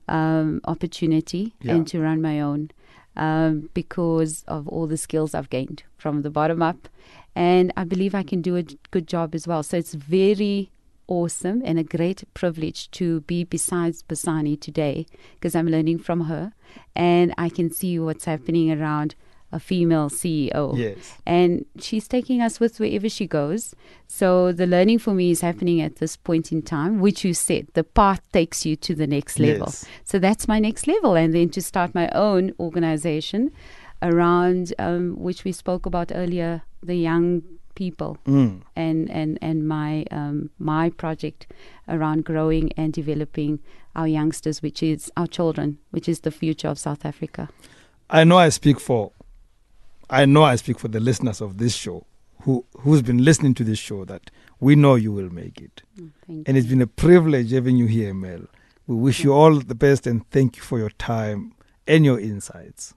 [0.07, 1.75] um, opportunity Yeah.
[1.75, 2.71] and to run my own
[3.15, 6.89] um, because of all the skills I've gained from the bottom up.
[7.35, 9.61] And I believe I can do a good job as well.
[9.63, 10.71] So it's very
[11.07, 16.53] awesome and a great privilege to be besides Basani today because I'm learning from her
[16.95, 19.13] and I can see what's happening around
[19.53, 20.77] a female CEO.
[20.77, 21.13] Yes.
[21.25, 23.75] And she's taking us with wherever she goes.
[24.07, 27.67] So the learning for me is happening at this point in time, which you said,
[27.73, 29.67] the path takes you to the next level.
[29.67, 29.85] Yes.
[30.03, 31.15] So that's my next level.
[31.15, 33.51] And then to start my own organization
[34.01, 37.43] around, um, which we spoke about earlier, the young
[37.75, 38.61] people Mm.
[38.75, 41.47] and, and, and my, um, my project
[41.87, 43.59] around growing and developing
[43.95, 47.49] our youngsters, which is our children, which is the future of South Africa.
[48.09, 49.11] I know I speak for
[50.09, 52.05] I know I speak for the listeners of this show
[52.41, 54.29] who who's been listening to this show that
[54.59, 55.81] we know you will make it.
[55.99, 58.41] Mm, thank And it's been a privilege having you here, Mel.
[58.87, 61.53] We wish you all the best and thank you for your time
[61.87, 62.93] and your insights.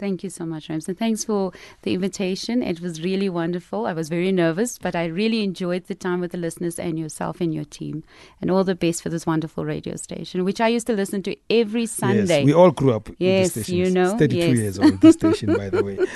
[0.00, 0.86] Thank you so much, Rams.
[0.88, 1.50] And thanks for
[1.82, 2.62] the invitation.
[2.62, 3.84] It was really wonderful.
[3.86, 7.40] I was very nervous, but I really enjoyed the time with the listeners and yourself
[7.40, 8.04] and your team.
[8.40, 11.36] And all the best for this wonderful radio station, which I used to listen to
[11.50, 12.38] every Sunday.
[12.40, 13.76] Yes, we all grew up Yes, with this station.
[13.86, 14.56] you know, It's 32 yes.
[14.58, 15.98] years old, this station, by the way.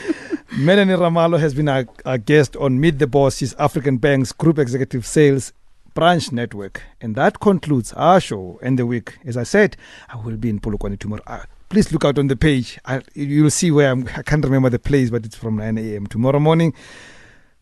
[0.59, 3.55] Mellony Ramalho has been our guest on Meet the Boss.
[3.59, 5.55] African Bank's Group Executive Sales
[5.95, 6.83] Branch Network.
[7.01, 9.17] And that concludes our show and the week.
[9.25, 9.79] As I said,
[10.11, 11.23] I will be in Polokwane tomorrow.
[11.27, 12.79] Uh, please look out on the page.
[12.85, 14.07] I, you'll see where I'm.
[14.15, 16.07] I can't remember the place, but it's from 9 a.m.
[16.07, 16.75] tomorrow morning.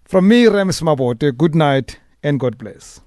[0.05, 3.01] From me, Rams Mabote, good night and God bless.